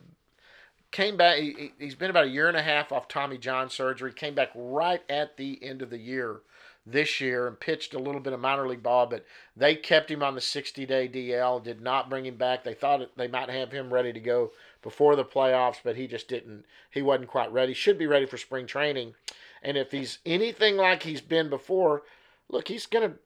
came 0.90 1.16
back. 1.16 1.38
He, 1.38 1.72
has 1.80 1.94
been 1.94 2.10
about 2.10 2.24
a 2.24 2.30
year 2.30 2.48
and 2.48 2.56
a 2.56 2.62
half 2.62 2.92
off 2.92 3.08
Tommy 3.08 3.38
John 3.38 3.70
surgery. 3.70 4.12
Came 4.12 4.34
back 4.34 4.50
right 4.54 5.02
at 5.08 5.36
the 5.36 5.58
end 5.62 5.82
of 5.82 5.90
the 5.90 5.98
year 5.98 6.40
this 6.86 7.20
year 7.20 7.46
and 7.46 7.60
pitched 7.60 7.94
a 7.94 7.98
little 7.98 8.20
bit 8.20 8.32
of 8.32 8.40
minor 8.40 8.66
league 8.66 8.82
ball, 8.82 9.06
but 9.06 9.24
they 9.56 9.74
kept 9.74 10.10
him 10.10 10.22
on 10.22 10.34
the 10.34 10.40
60 10.40 10.86
day 10.86 11.08
DL, 11.08 11.62
did 11.62 11.80
not 11.80 12.10
bring 12.10 12.26
him 12.26 12.36
back. 12.36 12.64
They 12.64 12.74
thought 12.74 13.16
they 13.16 13.28
might 13.28 13.50
have 13.50 13.72
him 13.72 13.92
ready 13.92 14.12
to 14.12 14.20
go 14.20 14.52
before 14.82 15.16
the 15.16 15.24
playoffs, 15.24 15.80
but 15.82 15.96
he 15.96 16.06
just 16.06 16.28
didn't. 16.28 16.64
He 16.90 17.02
wasn't 17.02 17.28
quite 17.28 17.52
ready. 17.52 17.74
Should 17.74 17.98
be 17.98 18.06
ready 18.06 18.26
for 18.26 18.38
spring 18.38 18.66
training. 18.66 19.14
And 19.62 19.76
if 19.76 19.92
he's 19.92 20.18
anything 20.24 20.76
like 20.76 21.02
he's 21.02 21.20
been 21.20 21.50
before, 21.50 22.02
look, 22.48 22.68
he's 22.68 22.86
going 22.86 23.10
to 23.10 23.16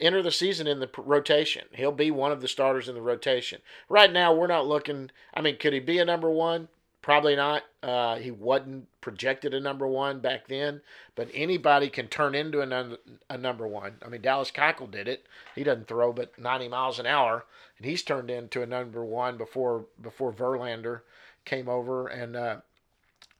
enter 0.00 0.22
the 0.22 0.32
season 0.32 0.66
in 0.66 0.80
the 0.80 0.90
rotation. 0.96 1.64
He'll 1.72 1.92
be 1.92 2.10
one 2.10 2.32
of 2.32 2.40
the 2.40 2.48
starters 2.48 2.88
in 2.88 2.94
the 2.94 3.02
rotation. 3.02 3.60
Right 3.88 4.12
now, 4.12 4.34
we're 4.34 4.46
not 4.46 4.66
looking. 4.66 5.10
I 5.34 5.42
mean, 5.42 5.58
could 5.58 5.74
he 5.74 5.80
be 5.80 5.98
a 5.98 6.04
number 6.04 6.30
one? 6.30 6.68
Probably 7.02 7.34
not. 7.34 7.64
Uh, 7.82 8.16
he 8.16 8.30
wasn't 8.30 8.86
projected 9.00 9.52
a 9.52 9.60
number 9.60 9.88
one 9.88 10.20
back 10.20 10.46
then, 10.46 10.80
but 11.16 11.28
anybody 11.34 11.88
can 11.88 12.06
turn 12.06 12.36
into 12.36 12.60
a, 12.62 12.98
a 13.28 13.36
number 13.36 13.66
one. 13.66 13.96
I 14.04 14.08
mean, 14.08 14.22
Dallas 14.22 14.52
Keuchel 14.52 14.88
did 14.88 15.08
it. 15.08 15.26
He 15.56 15.64
doesn't 15.64 15.88
throw 15.88 16.12
but 16.12 16.38
90 16.38 16.68
miles 16.68 17.00
an 17.00 17.06
hour, 17.06 17.44
and 17.76 17.86
he's 17.86 18.04
turned 18.04 18.30
into 18.30 18.62
a 18.62 18.66
number 18.66 19.04
one 19.04 19.36
before 19.36 19.86
before 20.00 20.32
Verlander 20.32 21.00
came 21.44 21.68
over, 21.68 22.06
and 22.06 22.36
uh, 22.36 22.56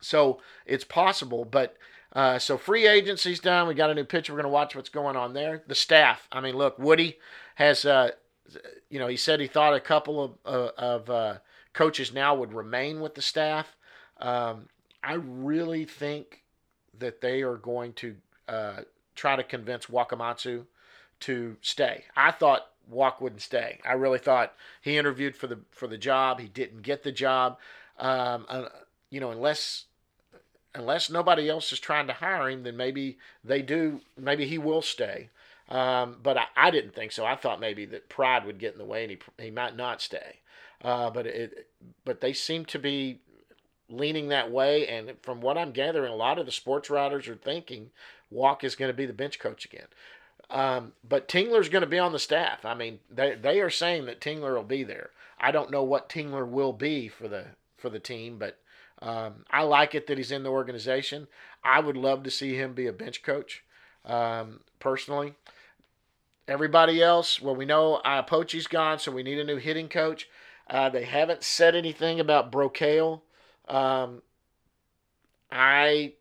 so 0.01 0.41
it's 0.67 0.85
possible. 0.85 1.45
But 1.45 1.77
uh, 2.13 2.41
so 2.41 2.59
free 2.59 2.89
agency's 2.89 3.39
done. 3.39 3.69
We 3.69 3.75
got 3.75 3.91
a 3.91 3.95
new 3.95 4.05
pitcher. 4.05 4.33
We're 4.33 4.39
going 4.43 4.51
to 4.51 4.55
watch 4.55 4.75
what's 4.75 4.89
going 4.89 5.15
on 5.15 5.35
there. 5.35 5.63
The 5.69 5.77
staff. 5.77 6.27
I 6.33 6.41
mean, 6.41 6.57
look, 6.57 6.81
Woody 6.81 7.19
has. 7.55 7.85
Uh, 7.85 8.11
you 8.91 8.99
know, 8.99 9.07
he 9.07 9.17
said 9.17 9.39
he 9.41 9.47
thought 9.47 9.73
a 9.73 9.81
couple 9.81 10.25
of 10.25 10.33
uh, 10.45 10.71
of 10.77 11.09
uh, 11.09 11.35
coaches 11.73 12.13
now 12.13 12.35
would 12.35 12.53
remain 12.53 13.01
with 13.01 13.15
the 13.15 13.23
staff. 13.23 13.77
Um, 14.19 14.69
I 15.03 15.15
really 15.15 15.85
think 15.85 16.43
that 16.99 17.21
they 17.21 17.43
are 17.43 17.57
going 17.57 17.93
to 17.95 18.17
uh, 18.49 18.81
try 19.15 19.37
to 19.37 19.43
convince 19.43 19.87
Wakamatsu 19.87 20.67
to 21.21 21.57
stay. 21.61 22.05
I 22.17 22.31
thought 22.31 22.69
Walk 22.89 23.21
wouldn't 23.21 23.43
stay. 23.43 23.81
I 23.85 23.93
really 23.93 24.19
thought 24.19 24.55
he 24.81 24.97
interviewed 24.97 25.37
for 25.37 25.47
the 25.47 25.61
for 25.71 25.87
the 25.87 25.99
job. 25.99 26.41
He 26.41 26.49
didn't 26.49 26.83
get 26.83 27.03
the 27.03 27.13
job. 27.13 27.59
Um, 27.99 28.47
uh, 28.49 28.69
you 29.11 29.21
know, 29.21 29.31
unless 29.31 29.85
unless 30.75 31.11
nobody 31.11 31.49
else 31.49 31.73
is 31.73 31.81
trying 31.81 32.07
to 32.09 32.13
hire 32.13 32.49
him, 32.49 32.63
then 32.65 32.77
maybe 32.77 33.19
they 33.45 33.63
do. 33.63 34.01
Maybe 34.19 34.47
he 34.47 34.59
will 34.59 34.83
stay. 34.83 35.31
Um, 35.69 36.17
but 36.23 36.37
I, 36.37 36.45
I, 36.55 36.71
didn't 36.71 36.95
think 36.95 37.13
so. 37.13 37.25
I 37.25 37.35
thought 37.35 37.61
maybe 37.61 37.87
that 37.87 38.11
pride 38.11 38.45
would 38.45 38.59
get 38.59 38.73
in 38.73 38.79
the 38.79 38.85
way 38.85 39.05
and 39.05 39.13
he, 39.13 39.45
he 39.45 39.51
might 39.51 39.75
not 39.75 40.03
stay. 40.03 40.41
Uh, 40.83 41.11
but 41.11 41.27
it, 41.27 41.69
but 42.05 42.21
they 42.21 42.33
seem 42.33 42.65
to 42.67 42.79
be 42.79 43.21
leaning 43.89 44.29
that 44.29 44.51
way. 44.51 44.87
And 44.89 45.13
from 45.23 45.41
what 45.41 45.57
I'm 45.57 45.73
gathering, 45.73 46.13
a 46.13 46.17
lot 46.17 46.39
of 46.39 46.47
the 46.47 46.53
sports 46.53 46.91
writers 46.91 47.29
are 47.29 47.37
thinking 47.37 47.91
Walk 48.31 48.65
is 48.65 48.75
going 48.75 48.89
to 48.91 48.97
be 48.97 49.07
the 49.07 49.13
bench 49.13 49.39
coach 49.39 49.65
again. 49.65 49.87
Um, 50.51 50.93
but 51.09 51.29
Tingler's 51.29 51.69
going 51.69 51.83
to 51.83 51.89
be 51.89 51.99
on 51.99 52.13
the 52.13 52.19
staff. 52.19 52.65
I 52.65 52.75
mean, 52.75 52.99
they 53.11 53.35
they 53.35 53.61
are 53.61 53.71
saying 53.71 54.07
that 54.07 54.21
Tingler 54.21 54.55
will 54.55 54.65
be 54.65 54.83
there. 54.83 55.11
I 55.39 55.51
don't 55.51 55.71
know 55.71 55.83
what 55.83 56.09
Tingler 56.09 56.47
will 56.47 56.73
be 56.73 57.09
for 57.09 57.29
the 57.29 57.47
for 57.77 57.89
the 57.89 57.99
team, 57.99 58.39
but 58.39 58.59
um, 59.01 59.45
I 59.51 59.63
like 59.63 59.95
it 59.95 60.07
that 60.07 60.19
he's 60.19 60.31
in 60.31 60.43
the 60.43 60.51
organization. 60.51 61.27
I 61.65 61.81
would 61.81 61.97
love 61.97 62.23
to 62.25 62.31
see 62.31 62.55
him 62.55 62.75
be 62.75 62.87
a 62.87 62.93
bench 62.93 63.23
coach, 63.23 63.65
um, 64.05 64.61
personally. 64.79 65.35
Everybody 66.47 67.03
else, 67.03 67.41
well, 67.41 67.57
we 67.57 67.65
know 67.65 68.01
Iapoce's 68.05 68.67
gone, 68.67 68.99
so 68.99 69.11
we 69.11 69.23
need 69.23 69.39
a 69.39 69.45
new 69.45 69.57
hitting 69.57 69.89
coach. 69.89 70.29
Uh, 70.69 70.89
they 70.89 71.05
haven't 71.05 71.43
said 71.43 71.75
anything 71.75 72.21
about 72.21 72.53
Brocail. 72.53 73.23
Um, 73.69 74.23
I 75.51 76.15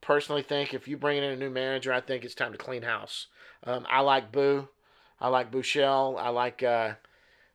personally 0.00 0.42
think 0.42 0.74
if 0.74 0.88
you 0.88 0.96
bring 0.96 1.18
in 1.18 1.24
a 1.24 1.36
new 1.36 1.50
manager, 1.50 1.92
I 1.92 2.00
think 2.00 2.24
it's 2.24 2.34
time 2.34 2.52
to 2.52 2.58
clean 2.58 2.82
house. 2.82 3.28
Um, 3.64 3.86
I 3.88 4.00
like 4.00 4.32
Boo. 4.32 4.68
I 5.20 5.28
like 5.28 5.52
Buechele. 5.52 6.18
I 6.18 6.30
like, 6.30 6.62
uh, 6.62 6.94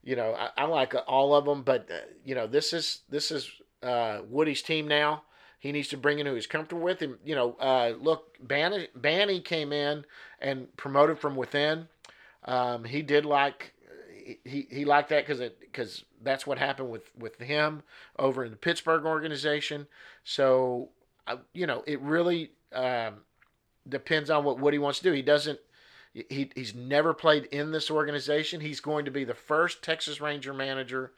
you 0.04 0.16
know, 0.16 0.34
I, 0.34 0.50
I, 0.58 0.66
like 0.66 0.96
all 1.06 1.36
of 1.36 1.46
them. 1.46 1.64
But 1.64 1.90
uh, 1.92 2.00
you 2.24 2.34
know, 2.34 2.48
this 2.48 2.72
is 2.72 3.02
this 3.10 3.30
is 3.30 3.52
uh, 3.84 4.22
Woody's 4.32 4.62
team 4.62 4.88
now. 4.88 5.24
He 5.60 5.72
needs 5.72 5.90
to 5.90 5.98
bring 5.98 6.20
in 6.20 6.26
who 6.26 6.36
he's 6.36 6.48
comfortable 6.48 6.84
with. 6.84 7.02
And 7.02 7.18
you 7.26 7.36
know, 7.36 7.58
uh, 7.60 7.94
look, 8.00 8.38
Banny, 8.46 8.88
Banny 8.98 9.44
came 9.44 9.74
in 9.74 10.06
and 10.40 10.76
promoted 10.78 11.20
from 11.20 11.36
within. 11.36 11.90
Um, 12.46 12.86
he 12.86 13.02
did 13.02 13.26
like 13.26 13.74
he, 14.44 14.68
he 14.70 14.86
liked 14.86 15.10
that 15.10 15.26
because 15.26 15.42
because 15.60 16.04
that's 16.22 16.46
what 16.46 16.58
happened 16.58 16.90
with 16.90 17.12
with 17.18 17.40
him 17.40 17.84
over 18.18 18.44
in 18.44 18.52
the 18.52 18.58
Pittsburgh 18.58 19.06
organization. 19.06 19.88
So 20.24 20.90
you 21.54 21.68
know 21.68 21.84
it 21.88 22.02
really 22.02 22.52
um, 22.74 23.22
depends 23.88 24.30
on 24.30 24.44
what 24.44 24.60
Woody 24.60 24.80
wants 24.80 25.00
to 25.00 25.04
do. 25.04 25.14
He 25.14 25.22
doesn't. 25.22 25.60
He, 26.14 26.50
he's 26.56 26.74
never 26.74 27.14
played 27.14 27.46
in 27.46 27.72
this 27.72 27.92
organization. 27.92 28.62
He's 28.62 28.80
going 28.80 29.06
to 29.06 29.12
be 29.12 29.24
the 29.24 29.36
first 29.36 29.84
Texas 29.84 30.20
Ranger 30.20 30.52
manager 30.52 31.12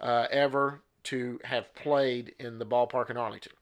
uh, 0.00 0.26
ever 0.30 0.82
to 1.04 1.40
have 1.42 1.74
played 1.74 2.34
in 2.38 2.58
the 2.58 2.66
ballpark 2.66 3.10
in 3.10 3.16
Arlington. 3.16 3.52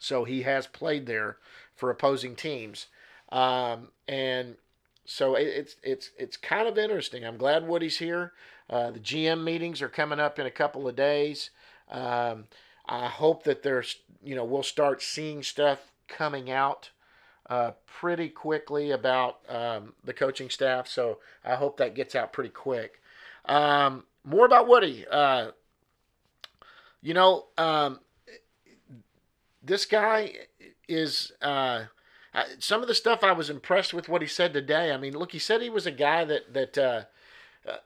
So 0.00 0.24
he 0.24 0.42
has 0.42 0.66
played 0.66 1.06
there 1.06 1.36
for 1.76 1.90
opposing 1.90 2.34
teams. 2.34 2.86
Um, 3.30 3.88
and 4.08 4.56
so 5.10 5.34
it, 5.34 5.48
it's 5.48 5.76
it's 5.82 6.10
it's 6.16 6.36
kind 6.36 6.68
of 6.68 6.78
interesting. 6.78 7.24
I'm 7.24 7.36
glad 7.36 7.66
Woody's 7.66 7.98
here. 7.98 8.32
Uh, 8.70 8.92
the 8.92 9.00
GM 9.00 9.42
meetings 9.42 9.82
are 9.82 9.88
coming 9.88 10.20
up 10.20 10.38
in 10.38 10.46
a 10.46 10.52
couple 10.52 10.86
of 10.86 10.94
days. 10.94 11.50
Um, 11.90 12.44
I 12.86 13.08
hope 13.08 13.42
that 13.42 13.64
there's 13.64 13.96
you 14.22 14.36
know 14.36 14.44
we'll 14.44 14.62
start 14.62 15.02
seeing 15.02 15.42
stuff 15.42 15.90
coming 16.06 16.48
out 16.48 16.90
uh, 17.48 17.72
pretty 17.86 18.28
quickly 18.28 18.92
about 18.92 19.40
um, 19.48 19.94
the 20.04 20.12
coaching 20.12 20.48
staff. 20.48 20.86
So 20.86 21.18
I 21.44 21.56
hope 21.56 21.76
that 21.78 21.96
gets 21.96 22.14
out 22.14 22.32
pretty 22.32 22.50
quick. 22.50 23.00
Um, 23.46 24.04
more 24.24 24.46
about 24.46 24.68
Woody. 24.68 25.06
Uh, 25.10 25.50
you 27.02 27.14
know, 27.14 27.46
um, 27.58 27.98
this 29.60 29.86
guy 29.86 30.34
is 30.88 31.32
some 32.58 32.82
of 32.82 32.88
the 32.88 32.94
stuff 32.94 33.24
I 33.24 33.32
was 33.32 33.50
impressed 33.50 33.92
with 33.92 34.08
what 34.08 34.22
he 34.22 34.28
said 34.28 34.52
today. 34.52 34.92
I 34.92 34.96
mean, 34.96 35.16
look, 35.16 35.32
he 35.32 35.38
said 35.38 35.62
he 35.62 35.70
was 35.70 35.86
a 35.86 35.92
guy 35.92 36.24
that 36.24 36.54
that 36.54 36.78
uh, 36.78 37.02
uh, 37.68 37.76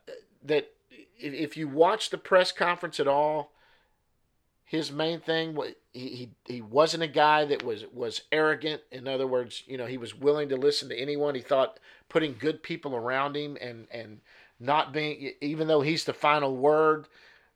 that 0.44 0.70
if 1.18 1.56
you 1.56 1.68
watch 1.68 2.10
the 2.10 2.18
press 2.18 2.52
conference 2.52 3.00
at 3.00 3.08
all, 3.08 3.52
his 4.64 4.90
main 4.92 5.20
thing 5.20 5.56
he, 5.92 6.08
he 6.08 6.30
he 6.46 6.60
wasn't 6.60 7.02
a 7.02 7.08
guy 7.08 7.44
that 7.44 7.62
was 7.62 7.84
was 7.92 8.22
arrogant. 8.32 8.82
In 8.90 9.08
other 9.08 9.26
words, 9.26 9.62
you 9.66 9.78
know, 9.78 9.86
he 9.86 9.96
was 9.96 10.14
willing 10.14 10.48
to 10.50 10.56
listen 10.56 10.88
to 10.90 10.98
anyone. 10.98 11.34
He 11.34 11.40
thought 11.40 11.78
putting 12.08 12.36
good 12.38 12.62
people 12.62 12.94
around 12.94 13.36
him 13.36 13.56
and 13.60 13.86
and 13.90 14.20
not 14.60 14.92
being 14.92 15.32
even 15.40 15.68
though 15.68 15.80
he's 15.80 16.04
the 16.04 16.12
final 16.12 16.56
word, 16.56 17.06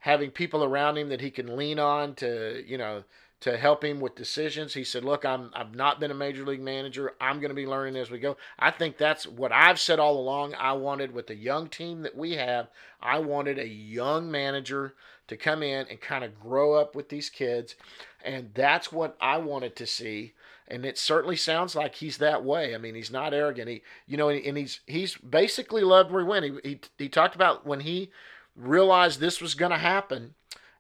having 0.00 0.30
people 0.30 0.64
around 0.64 0.96
him 0.96 1.08
that 1.08 1.20
he 1.20 1.30
can 1.30 1.56
lean 1.56 1.78
on 1.78 2.14
to 2.16 2.62
you 2.66 2.78
know 2.78 3.04
to 3.40 3.56
help 3.56 3.84
him 3.84 4.00
with 4.00 4.16
decisions. 4.16 4.74
He 4.74 4.84
said, 4.84 5.04
"Look, 5.04 5.24
I'm 5.24 5.50
I've 5.54 5.74
not 5.74 6.00
been 6.00 6.10
a 6.10 6.14
major 6.14 6.44
league 6.44 6.60
manager. 6.60 7.14
I'm 7.20 7.40
going 7.40 7.50
to 7.50 7.54
be 7.54 7.66
learning 7.66 7.96
as 7.96 8.10
we 8.10 8.18
go." 8.18 8.36
I 8.58 8.70
think 8.70 8.98
that's 8.98 9.26
what 9.26 9.52
I've 9.52 9.80
said 9.80 9.98
all 9.98 10.18
along. 10.18 10.54
I 10.54 10.72
wanted 10.72 11.12
with 11.12 11.28
the 11.28 11.36
young 11.36 11.68
team 11.68 12.02
that 12.02 12.16
we 12.16 12.32
have, 12.32 12.68
I 13.00 13.20
wanted 13.20 13.58
a 13.58 13.68
young 13.68 14.30
manager 14.30 14.94
to 15.28 15.36
come 15.36 15.62
in 15.62 15.86
and 15.88 16.00
kind 16.00 16.24
of 16.24 16.40
grow 16.40 16.74
up 16.74 16.96
with 16.96 17.10
these 17.10 17.30
kids, 17.30 17.76
and 18.24 18.50
that's 18.54 18.90
what 18.90 19.16
I 19.20 19.38
wanted 19.38 19.76
to 19.76 19.86
see. 19.86 20.34
And 20.66 20.84
it 20.84 20.98
certainly 20.98 21.36
sounds 21.36 21.74
like 21.74 21.94
he's 21.94 22.18
that 22.18 22.44
way. 22.44 22.74
I 22.74 22.78
mean, 22.78 22.94
he's 22.94 23.10
not 23.10 23.32
arrogant. 23.32 23.68
He, 23.68 23.82
you 24.06 24.16
know, 24.16 24.28
and 24.30 24.56
he's 24.56 24.80
he's 24.86 25.16
basically 25.16 25.82
loved 25.82 26.10
where 26.10 26.22
he 26.22 26.28
went. 26.28 26.44
He 26.44 26.70
he, 26.70 26.80
he 26.98 27.08
talked 27.08 27.36
about 27.36 27.64
when 27.64 27.80
he 27.80 28.10
realized 28.56 29.20
this 29.20 29.40
was 29.40 29.54
going 29.54 29.70
to 29.70 29.78
happen 29.78 30.34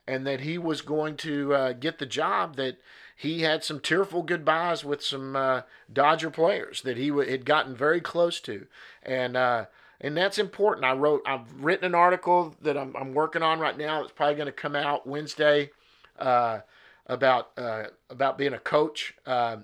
and 0.08 0.26
that 0.26 0.40
he 0.40 0.56
was 0.56 0.80
going 0.80 1.16
to 1.18 1.54
uh, 1.54 1.72
get 1.74 1.98
the 1.98 2.06
job 2.06 2.56
that 2.56 2.78
he 3.14 3.42
had 3.42 3.62
some 3.62 3.78
tearful 3.78 4.22
goodbyes 4.22 4.84
with 4.84 5.02
some 5.02 5.36
uh, 5.36 5.62
Dodger 5.92 6.30
players 6.30 6.80
that 6.82 6.96
he 6.96 7.10
w- 7.10 7.30
had 7.30 7.44
gotten 7.44 7.76
very 7.76 8.00
close 8.00 8.40
to, 8.40 8.66
and 9.02 9.36
uh, 9.36 9.66
and 10.00 10.16
that's 10.16 10.38
important. 10.38 10.86
I 10.86 10.94
wrote, 10.94 11.22
I've 11.26 11.62
written 11.62 11.84
an 11.84 11.94
article 11.94 12.54
that 12.62 12.78
I'm, 12.78 12.96
I'm 12.96 13.12
working 13.12 13.42
on 13.42 13.58
right 13.60 13.76
now. 13.76 14.02
It's 14.02 14.12
probably 14.12 14.36
going 14.36 14.46
to 14.46 14.52
come 14.52 14.76
out 14.76 15.06
Wednesday 15.06 15.70
uh, 16.18 16.60
about 17.06 17.50
uh, 17.58 17.84
about 18.08 18.38
being 18.38 18.54
a 18.54 18.58
coach, 18.58 19.14
uh, 19.26 19.56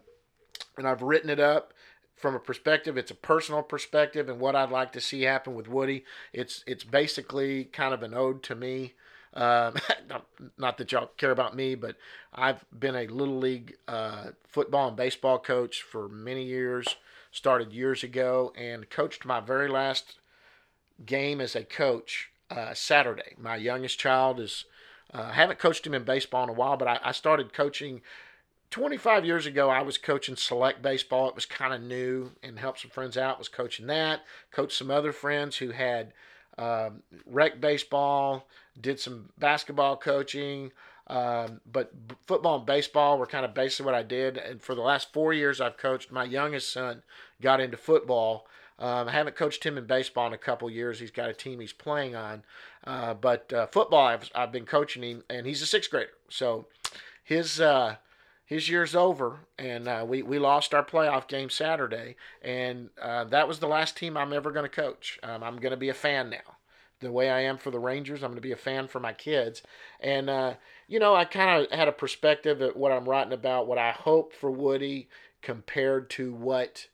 and 0.76 0.86
I've 0.86 1.02
written 1.02 1.30
it 1.30 1.40
up 1.40 1.72
from 2.16 2.34
a 2.34 2.40
perspective. 2.40 2.98
It's 2.98 3.10
a 3.10 3.16
personal 3.16 3.62
perspective, 3.62 4.28
and 4.28 4.40
what 4.40 4.56
I'd 4.56 4.70
like 4.70 4.92
to 4.92 5.00
see 5.00 5.22
happen 5.22 5.54
with 5.54 5.68
Woody. 5.68 6.04
It's 6.34 6.64
it's 6.66 6.84
basically 6.84 7.64
kind 7.64 7.94
of 7.94 8.02
an 8.02 8.12
ode 8.12 8.42
to 8.44 8.54
me. 8.54 8.92
Um, 9.34 9.74
not, 10.08 10.26
not, 10.56 10.78
that 10.78 10.92
y'all 10.92 11.10
care 11.16 11.30
about 11.30 11.56
me, 11.56 11.74
but 11.74 11.96
I've 12.32 12.64
been 12.76 12.94
a 12.94 13.06
little 13.06 13.38
league 13.38 13.76
uh, 13.88 14.28
football 14.44 14.88
and 14.88 14.96
baseball 14.96 15.38
coach 15.38 15.82
for 15.82 16.08
many 16.08 16.44
years. 16.44 16.86
Started 17.32 17.72
years 17.72 18.04
ago 18.04 18.52
and 18.56 18.88
coached 18.88 19.24
my 19.24 19.40
very 19.40 19.68
last 19.68 20.18
game 21.04 21.40
as 21.40 21.56
a 21.56 21.64
coach 21.64 22.30
uh, 22.48 22.72
Saturday. 22.74 23.34
My 23.36 23.56
youngest 23.56 23.98
child 23.98 24.40
is. 24.40 24.64
Uh, 25.12 25.28
I 25.30 25.32
haven't 25.32 25.58
coached 25.58 25.86
him 25.86 25.94
in 25.94 26.04
baseball 26.04 26.44
in 26.44 26.48
a 26.48 26.54
while, 26.54 26.76
but 26.76 26.88
I, 26.88 26.98
I 27.02 27.12
started 27.12 27.52
coaching 27.52 28.02
25 28.74 29.24
years 29.24 29.46
ago, 29.46 29.70
I 29.70 29.82
was 29.82 29.98
coaching 29.98 30.34
select 30.34 30.82
baseball. 30.82 31.28
It 31.28 31.36
was 31.36 31.46
kind 31.46 31.72
of 31.72 31.80
new 31.80 32.32
and 32.42 32.58
helped 32.58 32.80
some 32.80 32.90
friends 32.90 33.16
out. 33.16 33.38
Was 33.38 33.46
coaching 33.46 33.86
that. 33.86 34.22
Coached 34.50 34.76
some 34.76 34.90
other 34.90 35.12
friends 35.12 35.58
who 35.58 35.70
had 35.70 36.12
um, 36.58 37.02
rec 37.26 37.60
baseball. 37.60 38.46
Did 38.80 38.98
some 38.98 39.30
basketball 39.38 39.96
coaching. 39.96 40.72
Um, 41.06 41.60
but 41.70 41.92
football 42.26 42.56
and 42.56 42.66
baseball 42.66 43.18
were 43.18 43.26
kind 43.26 43.44
of 43.44 43.54
basically 43.54 43.86
what 43.86 43.94
I 43.94 44.02
did. 44.02 44.36
And 44.36 44.62
for 44.62 44.74
the 44.74 44.80
last 44.80 45.12
four 45.12 45.32
years, 45.32 45.60
I've 45.60 45.76
coached. 45.76 46.10
My 46.10 46.24
youngest 46.24 46.72
son 46.72 47.02
got 47.40 47.60
into 47.60 47.76
football. 47.76 48.46
Um, 48.78 49.08
I 49.08 49.12
haven't 49.12 49.36
coached 49.36 49.64
him 49.64 49.78
in 49.78 49.86
baseball 49.86 50.26
in 50.26 50.32
a 50.32 50.38
couple 50.38 50.68
years. 50.68 50.98
He's 50.98 51.10
got 51.10 51.28
a 51.28 51.34
team 51.34 51.60
he's 51.60 51.72
playing 51.72 52.16
on. 52.16 52.42
Uh, 52.84 53.14
but 53.14 53.52
uh, 53.52 53.66
football, 53.66 54.06
I've, 54.06 54.30
I've 54.34 54.50
been 54.50 54.66
coaching 54.66 55.02
him, 55.02 55.22
and 55.30 55.46
he's 55.46 55.62
a 55.62 55.66
sixth 55.66 55.90
grader. 55.90 56.10
So 56.28 56.66
his 57.22 57.60
uh, 57.60 57.96
his 58.44 58.68
year's 58.68 58.94
over, 58.94 59.40
and 59.58 59.88
uh, 59.88 60.04
we 60.06 60.22
we 60.22 60.38
lost 60.38 60.74
our 60.74 60.84
playoff 60.84 61.28
game 61.28 61.50
Saturday, 61.50 62.16
and 62.42 62.90
uh, 63.00 63.24
that 63.24 63.48
was 63.48 63.58
the 63.58 63.66
last 63.66 63.96
team 63.96 64.16
I'm 64.16 64.32
ever 64.32 64.50
going 64.50 64.64
to 64.64 64.68
coach. 64.68 65.18
Um, 65.22 65.42
I'm 65.42 65.56
going 65.56 65.70
to 65.70 65.76
be 65.76 65.88
a 65.88 65.94
fan 65.94 66.30
now. 66.30 66.56
The 67.00 67.10
way 67.10 67.30
I 67.30 67.40
am 67.40 67.58
for 67.58 67.70
the 67.70 67.78
Rangers, 67.78 68.22
I'm 68.22 68.30
going 68.30 68.36
to 68.36 68.42
be 68.42 68.52
a 68.52 68.56
fan 68.56 68.88
for 68.88 69.00
my 69.00 69.12
kids, 69.12 69.62
and 70.00 70.28
uh, 70.28 70.54
you 70.86 70.98
know 70.98 71.14
I 71.14 71.24
kind 71.24 71.64
of 71.64 71.70
had 71.76 71.88
a 71.88 71.92
perspective 71.92 72.60
at 72.60 72.76
what 72.76 72.92
I'm 72.92 73.08
writing 73.08 73.32
about, 73.32 73.66
what 73.66 73.78
I 73.78 73.92
hope 73.92 74.34
for 74.34 74.50
Woody 74.50 75.08
compared 75.40 76.10
to 76.10 76.32
what 76.32 76.88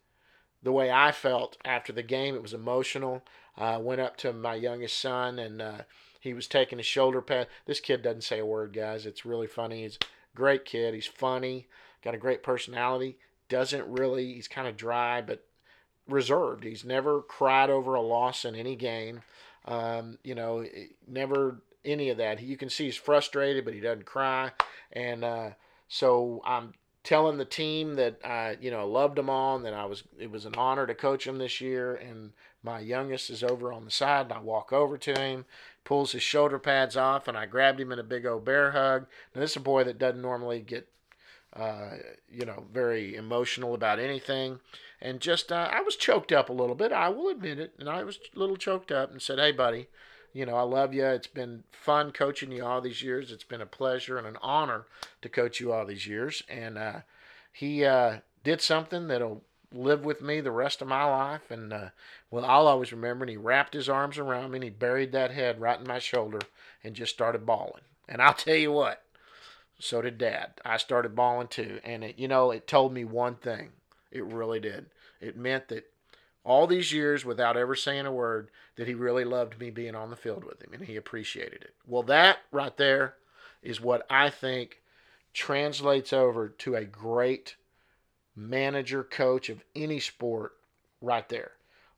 the 0.63 0.73
way 0.73 0.91
I 0.91 1.13
felt 1.13 1.57
after 1.65 1.93
the 1.93 2.03
game. 2.03 2.35
It 2.35 2.43
was 2.43 2.55
emotional. 2.55 3.23
I 3.57 3.77
went 3.79 4.01
up 4.01 4.17
to 4.19 4.33
my 4.33 4.55
youngest 4.55 4.99
son 4.99 5.39
and 5.39 5.61
uh, 5.63 5.83
he 6.21 6.35
was 6.35 6.47
taking 6.47 6.79
his 6.79 6.87
shoulder 6.87 7.23
pad. 7.23 7.49
This 7.67 7.81
kid 7.81 8.03
doesn't 8.03 8.23
say 8.23 8.41
a 8.41 8.47
word, 8.47 8.73
guys. 8.73 9.07
It's 9.07 9.25
really 9.25 9.47
funny. 9.47 9.83
He's 9.83 9.99
great 10.35 10.65
kid. 10.65 10.95
He's 10.95 11.07
funny, 11.07 11.67
got 12.03 12.15
a 12.15 12.19
great 12.19 12.43
personality. 12.43 13.19
Doesn't 13.49 13.87
really, 13.87 14.35
he's 14.35 14.49
kind 14.49 14.69
of 14.69 14.77
dry, 14.77 15.21
but 15.21 15.45
reserved. 16.09 16.65
He's 16.65 16.85
never 16.85 17.21
cried 17.21 17.71
over 17.71 17.95
a 17.95 18.01
loss 18.01 18.45
in 18.45 18.55
any 18.55 18.77
game. 18.77 19.23
Um, 19.65 20.19
you 20.23 20.35
know, 20.35 20.65
never 21.07 21.63
any 21.85 22.11
of 22.11 22.19
that. 22.19 22.43
You 22.43 22.57
can 22.57 22.71
see 22.71 22.85
he's 22.85 22.97
frustrated, 22.97 23.65
but 23.65 23.75
he 23.75 23.81
doesn't 23.81 24.07
cry. 24.07 24.53
And 24.93 25.25
uh, 25.25 25.51
so 25.89 26.43
I'm 26.45 26.75
telling 27.03 27.39
the 27.39 27.45
team 27.45 27.95
that 27.95 28.19
I, 28.25 28.57
you 28.61 28.71
know, 28.71 28.87
loved 28.87 29.17
them 29.17 29.31
all 29.31 29.57
and 29.57 29.65
that 29.65 29.75
I 29.75 29.85
was, 29.87 30.05
it 30.19 30.31
was 30.31 30.45
an 30.45 30.55
honor 30.57 30.87
to 30.87 30.95
coach 30.95 31.25
them 31.25 31.39
this 31.39 31.61
year. 31.61 31.95
And 31.95 32.33
my 32.63 32.81
youngest 32.81 33.31
is 33.31 33.43
over 33.43 33.73
on 33.73 33.85
the 33.85 33.91
side, 33.91 34.27
and 34.27 34.33
I 34.35 34.41
walk 34.41 34.73
over 34.73 34.99
to 34.99 35.19
him, 35.19 35.47
pulls 35.85 36.13
his 36.13 36.23
shoulder 36.23 36.59
pads 36.59 36.97
off, 36.97 37.29
and 37.29 37.37
I 37.37 37.47
grabbed 37.47 37.81
him 37.81 37.93
in 37.93 37.99
a 37.99 38.05
big 38.05 38.27
old 38.27 38.45
bear 38.45 38.73
hug. 38.73 39.07
Now, 39.35 39.41
this 39.41 39.53
is 39.53 39.57
a 39.57 39.61
boy 39.61 39.85
that 39.85 39.99
doesn't 39.99 40.23
normally 40.23 40.61
get, 40.61 40.89
uh, 41.55 41.91
you 42.31 42.45
know, 42.45 42.65
very 42.73 43.17
emotional 43.17 43.75
about 43.75 43.99
anything. 43.99 44.61
And 45.01 45.21
just, 45.21 45.51
uh, 45.51 45.69
I 45.73 45.81
was 45.81 45.97
choked 45.97 46.33
up 46.33 46.49
a 46.49 46.53
little 46.55 46.75
bit. 46.75 46.93
I 46.93 47.09
will 47.09 47.29
admit 47.29 47.59
it. 47.59 47.73
And 47.79 47.89
I 47.89 48.05
was 48.05 48.19
a 48.35 48.39
little 48.39 48.57
choked 48.57 48.93
up 48.93 49.11
and 49.11 49.23
said, 49.23 49.39
hey, 49.39 49.53
buddy, 49.53 49.89
you 50.33 50.45
know, 50.47 50.57
I 50.57 50.63
love 50.63 50.93
you. 50.93 51.07
It's 51.07 51.27
been 51.27 51.65
fun 51.73 52.13
coaching 52.13 52.53
you 52.53 52.65
all 52.65 52.81
these 52.81 53.03
years. 53.03 53.33
It's 53.33 53.45
been 53.45 53.63
a 53.63 53.67
pleasure 53.67 54.19
and 54.19 54.27
an 54.27 54.37
honor 54.43 54.85
to 55.23 55.29
coach 55.29 55.59
you 55.59 55.73
all 55.73 55.87
these 55.87 56.07
years. 56.07 56.43
And 56.49 56.77
uh, 56.77 57.01
he 57.53 57.85
uh, 57.85 58.19
did 58.45 58.61
something 58.61 59.09
that'll 59.09 59.43
live 59.73 60.05
with 60.05 60.21
me 60.23 60.41
the 60.41 60.51
rest 60.51 60.83
of 60.83 60.89
my 60.89 61.05
life. 61.05 61.51
And 61.51 61.73
uh, 61.73 61.89
well, 62.31 62.45
I'll 62.45 62.67
always 62.67 62.93
remember. 62.93 63.25
And 63.25 63.31
he 63.31 63.37
wrapped 63.37 63.75
his 63.75 63.89
arms 63.89 64.19
around 64.19 64.51
me 64.51 64.57
and 64.57 64.65
he 64.65 64.71
buried 64.71 65.13
that 65.13 65.31
head 65.31 65.61
right 65.61 65.81
in 65.81 65.87
my 65.87 65.99
shoulder 65.99 66.41
and 66.83 66.95
just 66.95 67.15
started 67.15 67.47
bawling. 67.47 67.83
And 68.09 68.21
I'll 68.21 68.35
tell 68.35 68.57
you 68.57 68.73
what, 68.73 69.03
so 69.79 70.03
did 70.03 70.19
Dad. 70.19 70.61
I 70.65 70.77
started 70.77 71.15
bawling 71.15 71.49
too. 71.49 71.81
And 71.85 72.05
it, 72.05 72.19
you 72.19 72.29
know, 72.29 72.51
it 72.51 72.67
told 72.67 72.93
me 72.93 73.05
one 73.05 73.37
thing. 73.37 73.71
It 74.11 74.25
really 74.25 74.61
did. 74.61 74.87
It 75.21 75.37
meant 75.37 75.69
that 75.69 75.85
all 76.45 76.67
these 76.67 76.93
years 76.93 77.25
without 77.25 77.57
ever 77.57 77.75
saying 77.75 78.07
a 78.07 78.13
word 78.13 78.51
that 78.77 78.89
he 78.89 78.95
really 78.95 79.25
loved 79.25 79.61
me 79.61 79.71
being 79.71 79.95
on 79.95 80.11
the 80.11 80.17
field 80.17 80.43
with 80.43 80.63
him 80.63 80.73
and 80.73 80.85
he 80.85 80.97
appreciated 80.97 81.63
it. 81.63 81.75
Well, 81.87 82.03
that 82.05 82.39
right 82.51 82.77
there 82.77 83.15
is 83.63 83.81
what 83.81 84.07
I 84.09 84.31
think 84.31 84.81
translates 85.33 86.13
over 86.13 86.49
to 86.49 86.75
a 86.75 86.85
great 86.85 87.57
manager, 88.37 89.05
coach 89.05 89.49
of 89.49 89.63
any 89.75 90.01
sport 90.01 90.53
right 91.01 91.29
there. 91.29 91.53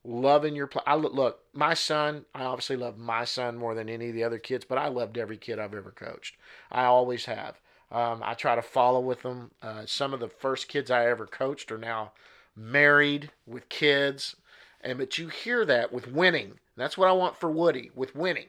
Loving 0.04 0.56
your 0.56 0.66
play. 0.66 0.82
I 0.86 0.96
look, 0.96 1.40
my 1.52 1.74
son, 1.74 2.24
I 2.34 2.44
obviously 2.44 2.76
love 2.76 2.98
my 2.98 3.24
son 3.24 3.56
more 3.56 3.74
than 3.74 3.88
any 3.88 4.08
of 4.08 4.14
the 4.14 4.24
other 4.24 4.38
kids, 4.38 4.64
but 4.64 4.78
I 4.78 4.88
loved 4.88 5.16
every 5.16 5.36
kid 5.36 5.60
I've 5.60 5.74
ever 5.74 5.92
coached. 5.92 6.36
I 6.72 6.84
always 6.84 7.26
have. 7.26 7.60
Um, 7.92 8.20
I 8.24 8.34
try 8.34 8.56
to 8.56 8.62
follow 8.62 9.00
with 9.00 9.22
them. 9.22 9.52
Uh, 9.60 9.82
some 9.86 10.12
of 10.12 10.18
the 10.18 10.28
first 10.28 10.66
kids 10.66 10.90
I 10.90 11.08
ever 11.08 11.26
coached 11.26 11.70
are 11.70 11.78
now 11.78 12.12
married 12.56 13.30
with 13.46 13.68
kids. 13.68 14.34
And 14.80 14.98
but 14.98 15.18
you 15.18 15.28
hear 15.28 15.64
that 15.66 15.92
with 15.92 16.08
winning. 16.08 16.58
That's 16.76 16.98
what 16.98 17.08
I 17.08 17.12
want 17.12 17.36
for 17.36 17.50
Woody 17.50 17.90
with 17.94 18.16
winning, 18.16 18.48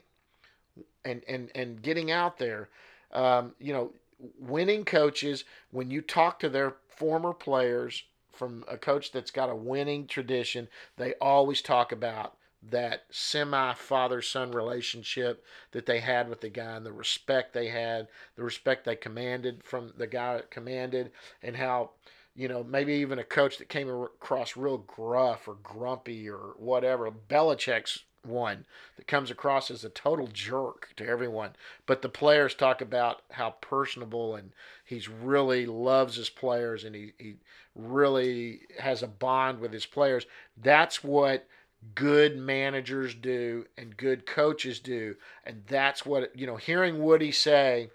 and 1.05 1.23
and 1.27 1.51
and 1.53 1.81
getting 1.81 2.09
out 2.09 2.39
there. 2.39 2.69
Um, 3.11 3.53
you 3.59 3.73
know, 3.73 3.91
winning 4.39 4.85
coaches 4.85 5.43
when 5.71 5.91
you 5.91 6.01
talk 6.01 6.39
to 6.39 6.49
their 6.49 6.75
former 6.97 7.33
players 7.33 8.03
from 8.31 8.65
a 8.67 8.77
coach 8.77 9.11
that's 9.11 9.31
got 9.31 9.49
a 9.49 9.55
winning 9.55 10.07
tradition, 10.07 10.67
they 10.97 11.13
always 11.21 11.61
talk 11.61 11.91
about 11.91 12.35
that 12.69 13.03
semi 13.11 13.73
father 13.73 14.21
son 14.21 14.51
relationship 14.51 15.43
that 15.71 15.85
they 15.85 15.99
had 15.99 16.29
with 16.29 16.41
the 16.41 16.49
guy 16.49 16.75
and 16.75 16.85
the 16.85 16.93
respect 16.93 17.53
they 17.53 17.67
had, 17.67 18.07
the 18.35 18.43
respect 18.43 18.85
they 18.85 18.95
commanded 18.95 19.63
from 19.63 19.93
the 19.97 20.07
guy 20.07 20.35
that 20.35 20.49
commanded, 20.49 21.11
and 21.41 21.57
how, 21.57 21.91
you 22.35 22.47
know, 22.47 22.63
maybe 22.63 22.93
even 22.93 23.19
a 23.19 23.23
coach 23.23 23.57
that 23.57 23.69
came 23.69 23.89
across 23.89 24.55
real 24.55 24.77
gruff 24.77 25.47
or 25.47 25.55
grumpy 25.55 26.29
or 26.29 26.53
whatever. 26.57 27.11
Belichick's 27.11 28.05
one 28.25 28.65
that 28.97 29.07
comes 29.07 29.29
across 29.31 29.69
as 29.69 29.83
a 29.83 29.89
total 29.89 30.27
jerk 30.27 30.89
to 30.97 31.07
everyone. 31.07 31.51
But 31.85 32.01
the 32.01 32.09
players 32.09 32.55
talk 32.55 32.81
about 32.81 33.21
how 33.31 33.51
personable 33.61 34.35
and 34.35 34.51
he's 34.85 35.09
really 35.09 35.65
loves 35.65 36.15
his 36.15 36.29
players 36.29 36.83
and 36.83 36.95
he, 36.95 37.13
he 37.17 37.35
really 37.75 38.61
has 38.79 39.03
a 39.03 39.07
bond 39.07 39.59
with 39.59 39.73
his 39.73 39.85
players. 39.85 40.25
That's 40.61 41.03
what 41.03 41.47
good 41.95 42.37
managers 42.37 43.13
do 43.13 43.65
and 43.77 43.97
good 43.97 44.25
coaches 44.25 44.79
do. 44.79 45.15
And 45.45 45.63
that's 45.67 46.05
what, 46.05 46.37
you 46.37 46.47
know, 46.47 46.55
hearing 46.55 47.03
Woody 47.03 47.31
say 47.31 47.89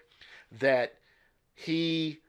that 0.59 0.95
he 1.55 2.19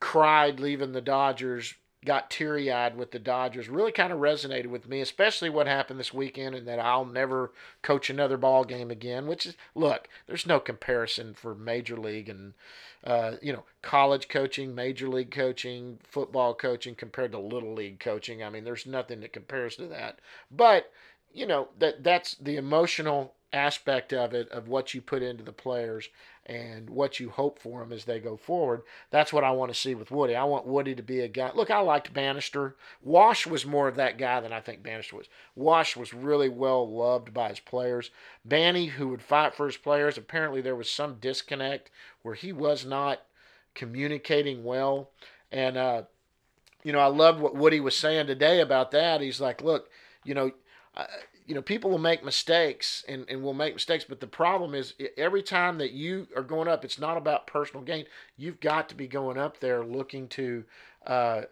cried 0.00 0.60
leaving 0.60 0.92
the 0.92 1.00
Dodgers 1.00 1.74
got 2.04 2.30
teary 2.30 2.70
eyed 2.70 2.96
with 2.96 3.10
the 3.10 3.18
Dodgers 3.18 3.68
really 3.68 3.90
kind 3.90 4.12
of 4.12 4.20
resonated 4.20 4.68
with 4.68 4.88
me, 4.88 5.00
especially 5.00 5.50
what 5.50 5.66
happened 5.66 5.98
this 5.98 6.14
weekend 6.14 6.54
and 6.54 6.66
that 6.68 6.78
I'll 6.78 7.04
never 7.04 7.52
coach 7.82 8.08
another 8.08 8.36
ball 8.36 8.64
game 8.64 8.90
again. 8.90 9.26
Which 9.26 9.46
is, 9.46 9.56
look, 9.74 10.08
there's 10.26 10.46
no 10.46 10.60
comparison 10.60 11.34
for 11.34 11.54
major 11.54 11.96
league 11.96 12.28
and, 12.28 12.54
uh, 13.02 13.32
you 13.42 13.52
know, 13.52 13.64
college 13.82 14.28
coaching, 14.28 14.74
major 14.74 15.08
league 15.08 15.32
coaching, 15.32 15.98
football 16.04 16.54
coaching 16.54 16.94
compared 16.94 17.32
to 17.32 17.38
little 17.38 17.74
league 17.74 17.98
coaching. 17.98 18.42
I 18.42 18.50
mean, 18.50 18.64
there's 18.64 18.86
nothing 18.86 19.20
that 19.20 19.32
compares 19.32 19.76
to 19.76 19.86
that. 19.88 20.20
But, 20.50 20.92
you 21.32 21.46
know, 21.46 21.68
that 21.78 22.04
that's 22.04 22.36
the 22.36 22.56
emotional 22.56 23.34
aspect 23.52 24.12
of 24.12 24.34
it, 24.34 24.48
of 24.50 24.68
what 24.68 24.94
you 24.94 25.00
put 25.00 25.22
into 25.22 25.42
the 25.42 25.52
players 25.52 26.08
and 26.48 26.88
what 26.88 27.20
you 27.20 27.28
hope 27.28 27.58
for 27.58 27.80
them 27.80 27.92
as 27.92 28.06
they 28.06 28.18
go 28.18 28.36
forward. 28.36 28.82
That's 29.10 29.32
what 29.32 29.44
I 29.44 29.50
want 29.50 29.72
to 29.72 29.78
see 29.78 29.94
with 29.94 30.10
Woody. 30.10 30.34
I 30.34 30.44
want 30.44 30.66
Woody 30.66 30.94
to 30.94 31.02
be 31.02 31.20
a 31.20 31.28
guy. 31.28 31.50
Look, 31.54 31.70
I 31.70 31.80
liked 31.80 32.14
Banister. 32.14 32.74
Wash 33.02 33.46
was 33.46 33.66
more 33.66 33.86
of 33.86 33.96
that 33.96 34.16
guy 34.16 34.40
than 34.40 34.52
I 34.52 34.60
think 34.60 34.82
Banister 34.82 35.16
was. 35.16 35.28
Wash 35.54 35.94
was 35.94 36.14
really 36.14 36.48
well 36.48 36.90
loved 36.90 37.34
by 37.34 37.50
his 37.50 37.60
players. 37.60 38.10
Banny, 38.48 38.88
who 38.88 39.08
would 39.08 39.22
fight 39.22 39.54
for 39.54 39.66
his 39.66 39.76
players, 39.76 40.16
apparently 40.16 40.62
there 40.62 40.76
was 40.76 40.90
some 40.90 41.16
disconnect 41.20 41.90
where 42.22 42.34
he 42.34 42.52
was 42.52 42.86
not 42.86 43.22
communicating 43.74 44.64
well. 44.64 45.10
And, 45.52 45.76
uh, 45.76 46.02
you 46.82 46.92
know, 46.92 47.00
I 47.00 47.06
loved 47.06 47.40
what 47.40 47.56
Woody 47.56 47.80
was 47.80 47.96
saying 47.96 48.26
today 48.26 48.60
about 48.60 48.90
that. 48.92 49.20
He's 49.20 49.40
like, 49.40 49.62
look, 49.62 49.90
you 50.24 50.34
know, 50.34 50.52
you 51.48 51.54
know, 51.54 51.62
people 51.62 51.90
will 51.90 51.98
make 51.98 52.22
mistakes 52.22 53.06
and, 53.08 53.24
and 53.26 53.42
will 53.42 53.54
make 53.54 53.72
mistakes, 53.72 54.04
but 54.06 54.20
the 54.20 54.26
problem 54.26 54.74
is 54.74 54.92
every 55.16 55.42
time 55.42 55.78
that 55.78 55.92
you 55.92 56.28
are 56.36 56.42
going 56.42 56.68
up, 56.68 56.84
it's 56.84 56.98
not 56.98 57.16
about 57.16 57.46
personal 57.46 57.82
gain. 57.82 58.04
You've 58.36 58.60
got 58.60 58.90
to 58.90 58.94
be 58.94 59.08
going 59.08 59.38
up 59.38 59.58
there 59.58 59.82
looking 59.82 60.28
to, 60.28 60.64
uh, 61.06 61.42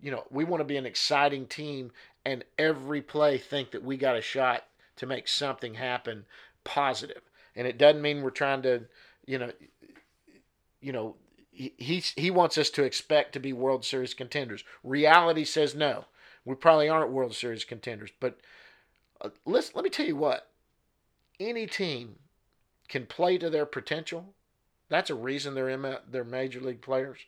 you 0.00 0.12
know, 0.12 0.22
we 0.30 0.44
want 0.44 0.60
to 0.60 0.64
be 0.64 0.76
an 0.76 0.86
exciting 0.86 1.46
team 1.46 1.90
and 2.24 2.44
every 2.58 3.02
play 3.02 3.36
think 3.36 3.72
that 3.72 3.82
we 3.82 3.96
got 3.96 4.16
a 4.16 4.20
shot 4.20 4.66
to 4.96 5.06
make 5.06 5.26
something 5.26 5.74
happen 5.74 6.26
positive. 6.62 7.22
And 7.56 7.66
it 7.66 7.76
doesn't 7.76 8.02
mean 8.02 8.22
we're 8.22 8.30
trying 8.30 8.62
to, 8.62 8.82
you 9.26 9.38
know, 9.38 9.50
you 10.80 10.92
know, 10.92 11.16
he, 11.50 11.72
he, 11.76 12.04
he 12.14 12.30
wants 12.30 12.56
us 12.56 12.70
to 12.70 12.84
expect 12.84 13.32
to 13.32 13.40
be 13.40 13.52
World 13.52 13.84
Series 13.84 14.14
contenders. 14.14 14.62
Reality 14.84 15.44
says 15.44 15.74
no. 15.74 16.04
We 16.44 16.54
probably 16.54 16.88
aren't 16.88 17.10
World 17.10 17.34
Series 17.34 17.64
contenders, 17.64 18.10
but– 18.20 18.38
uh, 19.24 19.30
let's, 19.44 19.74
let 19.74 19.84
me 19.84 19.90
tell 19.90 20.06
you 20.06 20.16
what 20.16 20.48
any 21.40 21.66
team 21.66 22.16
can 22.88 23.06
play 23.06 23.38
to 23.38 23.50
their 23.50 23.66
potential. 23.66 24.34
That's 24.88 25.10
a 25.10 25.14
reason 25.14 25.54
they're 25.54 25.70
in 25.70 25.96
their 26.10 26.24
major 26.24 26.60
league 26.60 26.82
players. 26.82 27.18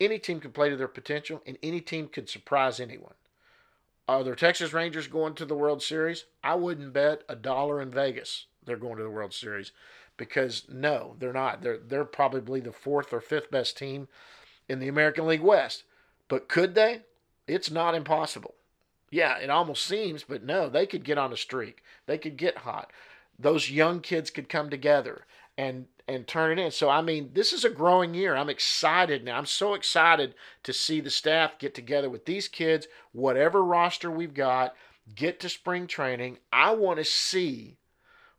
any 0.00 0.18
team 0.18 0.40
can 0.40 0.52
play 0.52 0.70
to 0.70 0.76
their 0.76 0.88
potential, 0.88 1.42
and 1.46 1.58
any 1.62 1.80
team 1.80 2.08
could 2.08 2.28
surprise 2.28 2.78
anyone. 2.80 3.14
Are 4.06 4.22
the 4.22 4.36
Texas 4.36 4.72
Rangers 4.72 5.06
going 5.06 5.34
to 5.34 5.46
the 5.46 5.54
World 5.54 5.82
Series? 5.82 6.24
I 6.42 6.56
wouldn't 6.56 6.92
bet 6.92 7.22
a 7.28 7.34
dollar 7.34 7.80
in 7.80 7.90
Vegas 7.90 8.46
they're 8.64 8.76
going 8.76 8.96
to 8.96 9.02
the 9.02 9.10
World 9.10 9.32
Series 9.32 9.72
because 10.16 10.66
no, 10.68 11.16
they're 11.18 11.32
not. 11.32 11.62
They're 11.62 11.78
they're 11.78 12.04
probably 12.04 12.60
the 12.60 12.72
fourth 12.72 13.12
or 13.12 13.20
fifth 13.20 13.50
best 13.50 13.78
team 13.78 14.08
in 14.68 14.78
the 14.78 14.88
American 14.88 15.26
League 15.26 15.40
West. 15.40 15.84
But 16.28 16.48
could 16.48 16.74
they? 16.74 17.02
It's 17.46 17.70
not 17.70 17.94
impossible. 17.94 18.54
Yeah, 19.14 19.38
it 19.38 19.48
almost 19.48 19.84
seems, 19.84 20.24
but 20.24 20.42
no, 20.42 20.68
they 20.68 20.86
could 20.86 21.04
get 21.04 21.18
on 21.18 21.32
a 21.32 21.36
streak. 21.36 21.84
They 22.06 22.18
could 22.18 22.36
get 22.36 22.58
hot. 22.58 22.90
Those 23.38 23.70
young 23.70 24.00
kids 24.00 24.28
could 24.28 24.48
come 24.48 24.70
together 24.70 25.24
and 25.56 25.86
and 26.08 26.26
turn 26.26 26.58
it 26.58 26.60
in. 26.60 26.72
So 26.72 26.90
I 26.90 27.00
mean, 27.00 27.30
this 27.32 27.52
is 27.52 27.64
a 27.64 27.70
growing 27.70 28.12
year. 28.12 28.34
I'm 28.34 28.50
excited 28.50 29.22
now. 29.22 29.38
I'm 29.38 29.46
so 29.46 29.74
excited 29.74 30.34
to 30.64 30.72
see 30.72 31.00
the 31.00 31.10
staff 31.10 31.60
get 31.60 31.76
together 31.76 32.10
with 32.10 32.24
these 32.24 32.48
kids, 32.48 32.88
whatever 33.12 33.62
roster 33.62 34.10
we've 34.10 34.34
got, 34.34 34.74
get 35.14 35.38
to 35.40 35.48
spring 35.48 35.86
training. 35.86 36.38
I 36.52 36.74
want 36.74 36.98
to 36.98 37.04
see 37.04 37.76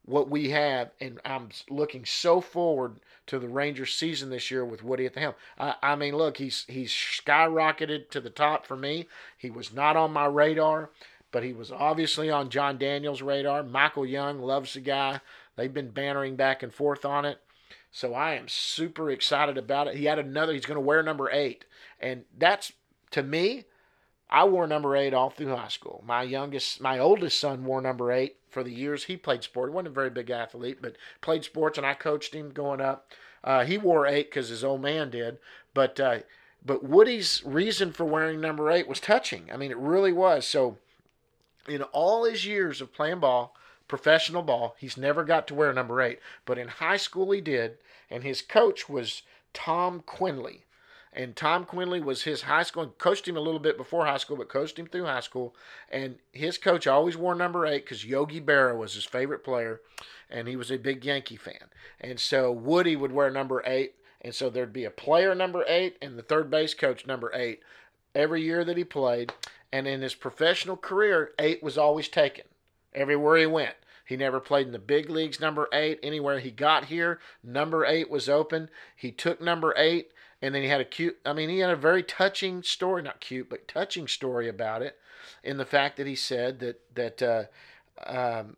what 0.05 0.29
we 0.29 0.49
have, 0.51 0.91
and 1.01 1.19
I'm 1.25 1.49
looking 1.69 2.05
so 2.05 2.39
forward 2.39 2.99
to 3.27 3.39
the 3.39 3.47
Rangers 3.47 3.93
season 3.93 4.29
this 4.29 4.51
year 4.51 4.63
with 4.63 4.83
Woody 4.83 5.05
at 5.05 5.13
the 5.15 5.19
helm. 5.19 5.33
I, 5.59 5.75
I 5.81 5.95
mean, 5.95 6.15
look, 6.15 6.37
he's 6.37 6.65
he's 6.67 6.91
skyrocketed 6.91 8.09
to 8.11 8.21
the 8.21 8.29
top 8.29 8.65
for 8.65 8.77
me. 8.77 9.07
He 9.37 9.49
was 9.49 9.73
not 9.73 9.97
on 9.97 10.13
my 10.13 10.25
radar, 10.25 10.91
but 11.31 11.43
he 11.43 11.53
was 11.53 11.71
obviously 11.71 12.29
on 12.29 12.49
Jon 12.49 12.77
Daniels' 12.77 13.21
radar. 13.21 13.63
Michael 13.63 14.05
Young 14.05 14.39
loves 14.39 14.73
the 14.73 14.79
guy. 14.79 15.21
They've 15.55 15.73
been 15.73 15.89
bantering 15.89 16.35
back 16.35 16.61
and 16.63 16.73
forth 16.73 17.03
on 17.03 17.25
it. 17.25 17.39
So 17.91 18.13
I 18.13 18.33
am 18.33 18.47
super 18.49 19.09
excited 19.09 19.57
about 19.57 19.87
it. 19.87 19.95
He 19.95 20.05
had 20.05 20.19
another, 20.19 20.53
he's 20.53 20.65
going 20.65 20.75
to 20.75 20.81
wear 20.81 21.01
number 21.01 21.31
eight. 21.31 21.63
And 21.99 22.25
that's, 22.37 22.73
to 23.11 23.23
me, 23.23 23.63
I 24.29 24.43
wore 24.45 24.67
number 24.67 24.95
eight 24.95 25.13
all 25.13 25.29
through 25.29 25.55
high 25.55 25.67
school. 25.67 26.03
My 26.05 26.23
youngest, 26.23 26.81
my 26.81 26.97
oldest 26.97 27.39
son 27.39 27.63
wore 27.63 27.81
number 27.81 28.11
eight 28.11 28.37
for 28.49 28.63
the 28.63 28.73
years 28.73 29.05
he 29.05 29.17
played 29.17 29.43
sport. 29.43 29.69
He 29.69 29.73
wasn't 29.75 29.89
a 29.89 29.91
very 29.91 30.09
big 30.09 30.29
athlete, 30.29 30.79
but 30.81 30.95
played 31.21 31.43
sports, 31.43 31.77
and 31.77 31.85
I 31.85 31.93
coached 31.93 32.33
him 32.33 32.51
going 32.51 32.81
up. 32.81 33.11
Uh, 33.43 33.63
he 33.63 33.77
wore 33.77 34.07
eight 34.07 34.29
because 34.29 34.49
his 34.49 34.63
old 34.63 34.81
man 34.81 35.11
did, 35.11 35.37
but 35.73 35.99
uh, 35.99 36.19
but 36.65 36.83
Woody's 36.83 37.43
reason 37.45 37.91
for 37.91 38.05
wearing 38.05 38.41
number 38.41 38.71
eight 38.71 38.87
was 38.87 38.99
touching. 38.99 39.51
I 39.53 39.57
mean, 39.57 39.69
it 39.69 39.77
really 39.77 40.11
was. 40.11 40.47
So, 40.47 40.79
in 41.67 41.83
all 41.83 42.23
his 42.23 42.45
years 42.45 42.81
of 42.81 42.93
playing 42.93 43.19
ball, 43.19 43.55
professional 43.87 44.41
ball, 44.41 44.75
he's 44.79 44.97
never 44.97 45.23
got 45.23 45.47
to 45.47 45.53
wear 45.53 45.71
number 45.71 46.01
eight. 46.01 46.19
But 46.43 46.57
in 46.57 46.67
high 46.67 46.97
school, 46.97 47.29
he 47.31 47.41
did, 47.41 47.77
and 48.09 48.23
his 48.23 48.41
coach 48.41 48.89
was 48.89 49.21
Tom 49.53 50.01
Quinley 50.05 50.64
and 51.15 51.33
Tom 51.33 51.63
Quinley 51.63 52.01
was 52.01 52.23
his 52.23 52.41
high 52.41 52.63
school 52.63 52.83
and 52.83 52.97
coached 52.97 53.25
him 53.25 53.37
a 53.37 53.41
little 53.41 53.59
bit 53.59 53.77
before 53.77 54.05
high 54.05 54.17
school, 54.17 54.35
but 54.35 54.49
coached 54.49 54.77
him 54.77 54.85
through 54.85 55.05
high 55.05 55.21
school. 55.21 55.55
And 55.89 56.17
his 56.33 56.57
coach 56.57 56.85
always 56.85 57.15
wore 57.15 57.35
number 57.35 57.65
eight 57.65 57.85
because 57.85 58.03
Yogi 58.03 58.41
Berra 58.41 58.77
was 58.77 58.93
his 58.93 59.05
favorite 59.05 59.43
player, 59.43 59.79
and 60.29 60.49
he 60.49 60.57
was 60.57 60.69
a 60.69 60.77
big 60.77 61.05
Yankee 61.05 61.37
fan. 61.37 61.69
And 62.01 62.19
so 62.19 62.51
Woody 62.51 62.97
would 62.97 63.13
wear 63.13 63.31
number 63.31 63.63
eight, 63.65 63.95
and 64.21 64.35
so 64.35 64.49
there'd 64.49 64.73
be 64.73 64.83
a 64.83 64.91
player 64.91 65.33
number 65.33 65.63
eight 65.67 65.97
and 66.01 66.17
the 66.17 66.23
third 66.23 66.51
base 66.51 66.73
coach 66.73 67.07
number 67.07 67.31
eight 67.33 67.61
every 68.13 68.41
year 68.43 68.65
that 68.65 68.77
he 68.77 68.83
played. 68.83 69.31
And 69.71 69.87
in 69.87 70.01
his 70.01 70.15
professional 70.15 70.75
career, 70.75 71.31
eight 71.39 71.63
was 71.63 71.77
always 71.77 72.09
taken 72.09 72.45
everywhere 72.93 73.37
he 73.37 73.45
went. 73.45 73.75
He 74.05 74.17
never 74.17 74.39
played 74.39 74.67
in 74.67 74.73
the 74.73 74.79
big 74.79 75.09
leagues, 75.09 75.39
number 75.39 75.67
eight. 75.73 75.99
Anywhere 76.03 76.39
he 76.39 76.51
got 76.51 76.85
here, 76.85 77.19
number 77.41 77.85
eight 77.85 78.09
was 78.09 78.29
open. 78.29 78.69
He 78.95 79.11
took 79.11 79.41
number 79.41 79.73
eight 79.77 80.11
and 80.41 80.53
then 80.53 80.61
he 80.61 80.67
had 80.67 80.81
a 80.81 80.85
cute, 80.85 81.17
I 81.25 81.33
mean, 81.33 81.49
he 81.49 81.59
had 81.59 81.69
a 81.69 81.75
very 81.75 82.03
touching 82.03 82.63
story, 82.63 83.01
not 83.01 83.19
cute, 83.19 83.49
but 83.49 83.67
touching 83.67 84.07
story 84.07 84.47
about 84.49 84.81
it 84.81 84.97
in 85.43 85.57
the 85.57 85.65
fact 85.65 85.97
that 85.97 86.07
he 86.07 86.15
said 86.15 86.59
that, 86.59 86.81
that 86.95 87.21
uh, 87.21 87.43
um, 88.05 88.57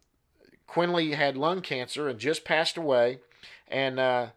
Quinley 0.65 1.11
had 1.11 1.37
lung 1.37 1.61
cancer 1.61 2.07
and 2.07 2.19
just 2.19 2.45
passed 2.45 2.77
away. 2.77 3.19
And, 3.67 3.99
uh, 3.99 4.27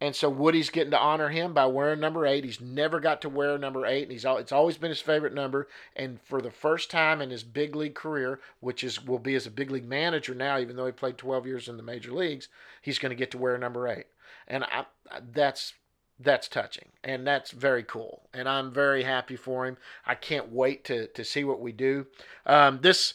and 0.00 0.14
so 0.14 0.30
Woody's 0.30 0.70
getting 0.70 0.92
to 0.92 0.98
honor 0.98 1.28
him 1.28 1.52
by 1.52 1.66
wearing 1.66 1.98
number 1.98 2.24
eight. 2.24 2.44
He's 2.44 2.60
never 2.60 3.00
got 3.00 3.20
to 3.22 3.28
wear 3.28 3.58
number 3.58 3.84
eight, 3.84 4.04
and 4.04 4.12
he's 4.12 4.24
all, 4.24 4.36
it's 4.36 4.52
always 4.52 4.76
been 4.76 4.90
his 4.90 5.00
favorite 5.00 5.34
number. 5.34 5.66
And 5.96 6.20
for 6.22 6.40
the 6.40 6.52
first 6.52 6.88
time 6.88 7.20
in 7.20 7.30
his 7.30 7.42
big 7.42 7.74
league 7.74 7.96
career, 7.96 8.40
which 8.60 8.84
is 8.84 9.04
will 9.04 9.18
be 9.18 9.34
as 9.34 9.46
a 9.46 9.50
big 9.50 9.72
league 9.72 9.88
manager 9.88 10.34
now, 10.34 10.58
even 10.58 10.76
though 10.76 10.86
he 10.86 10.92
played 10.92 11.18
12 11.18 11.46
years 11.46 11.68
in 11.68 11.76
the 11.76 11.82
major 11.82 12.12
leagues, 12.12 12.48
he's 12.80 13.00
going 13.00 13.10
to 13.10 13.16
get 13.16 13.32
to 13.32 13.38
wear 13.38 13.58
number 13.58 13.88
eight. 13.88 14.06
And 14.46 14.62
I, 14.64 14.84
that's 15.32 15.74
that's 16.20 16.48
touching 16.48 16.88
and 17.04 17.26
that's 17.26 17.52
very 17.52 17.82
cool 17.82 18.22
and 18.34 18.48
i'm 18.48 18.72
very 18.72 19.04
happy 19.04 19.36
for 19.36 19.66
him. 19.66 19.76
I 20.06 20.14
can't 20.14 20.52
wait 20.52 20.84
to, 20.84 21.06
to 21.08 21.24
see 21.24 21.44
what 21.44 21.60
we 21.60 21.72
do. 21.72 22.06
Um, 22.46 22.80
this 22.82 23.14